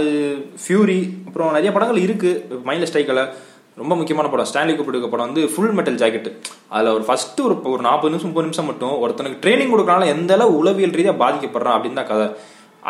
[0.69, 2.61] ஃபியூரி அப்புறம் நிறைய படங்கள் இருக்கு.
[2.67, 3.35] மைண்ட்ல ஸ்ட்ரைக்கல
[3.81, 4.49] ரொம்ப முக்கியமான படம்.
[4.51, 6.29] ஸ்டான்லி கூப்பிட்டு படம் வந்து ஃபுல் மெட்டல் ஜாக்கெட்
[6.75, 10.53] அதுல ஒரு ஃபர்ஸ்ட் ஒரு ஒரு நாற்பது நிமிஷம் முப்பது நிமிஷம் மட்டும் ஒருத்தனுக்கு ட்ரைனிங் கொடுக்கறனால எந்த அளவு
[10.61, 12.27] உளவியல் ரீதியாக பாதிக்கப்படுறான் அப்படின்னு தான் கதை.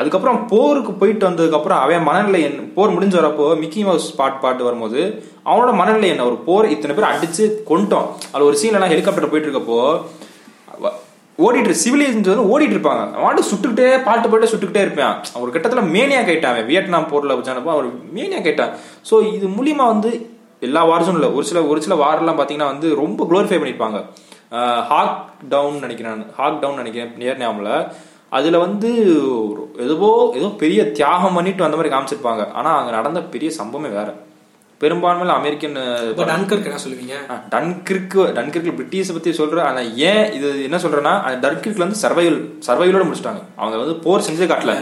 [0.01, 5.01] அதுக்கப்புறம் போருக்கு போயிட்டு வந்ததுக்கப்புறம் அவன் மனநிலை என் போர் முடிஞ்ச வரப்போ மிக்கி மவுஸ் பாட் பாட்டு வரும்போது
[5.49, 6.27] அவனோட மனநிலை என்ன?
[6.31, 9.81] ஒரு போர் இத்தனை பேர் அடிச்சு கொண்டோம் அதில் ஒரு சீன்லாம் ஹெலிகாப்டர் போயிட்டு இருக்கப்போ
[11.39, 13.03] ஓடிட்டு சிவிலியன்ஸ் வந்து ஓடிட்டு இருப்பாங்க.
[13.19, 15.17] அவன் சுட்டுக்கிட்டே பாட்டு பாட்டு சுட்டுக்கிட்டே இருப்பான்.
[15.37, 16.69] அவர் கிட்டத்தில் மேனியா கேட்டான் அவன்.
[16.71, 18.73] வியட்நாம் போரில் வச்சானப்போ அவர் மேனியா கேட்டான்
[19.11, 20.13] ஸோ இது மூலியமா வந்து
[20.61, 21.31] எல்லா வார்ஸும் இல்லை.
[21.37, 24.01] ஒரு சில ஒரு சில வாரெல்லாம் பாத்தீங்கன்னா வந்து ரொம்ப குளோரிஃபை பண்ணியிருப்பாங்க
[24.91, 25.17] ஹாக்
[25.55, 26.27] டவுன் நினைக்கிறேன்.
[26.37, 27.11] ஹாக் டவுன் நினைக்கிறேன்.
[27.23, 27.73] நியர் ஞாபகம்ல
[28.37, 28.91] அதுல வந்து
[29.85, 32.45] எதுவோ ஏதோ பெரிய தியாகம் பண்ணிட்டு வந்த மாதிரி காமிச்சிருப்பாங்க.
[32.59, 34.09] ஆனா அங்க நடந்த பெரிய சம்பவமே வேற.
[34.81, 35.77] பெரும்பான்மையில அமெரிக்கன்
[36.09, 37.15] இப்போ டன்கர்க் என்ன சொல்லுவீங்க?
[37.53, 43.05] டன்கிற்கு டன்கிற்கு பிரிட்டிஷ் பத்தி சொல்றேன் ஆனா ஏன் இது என்ன சொல்றேன்னா அந்த டன்கிர்க்ல வந்து சர்வைவல் சர்வைவலோட
[43.09, 43.43] முடிச்சிட்டாங்க.
[43.61, 44.75] அவங்க வந்து போர் செஞ்சே காட்டல.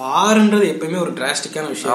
[0.00, 1.86] வார்ன்றது எப்பயுமே ஒரு டிராஸ்டிக்கான விஷயம்.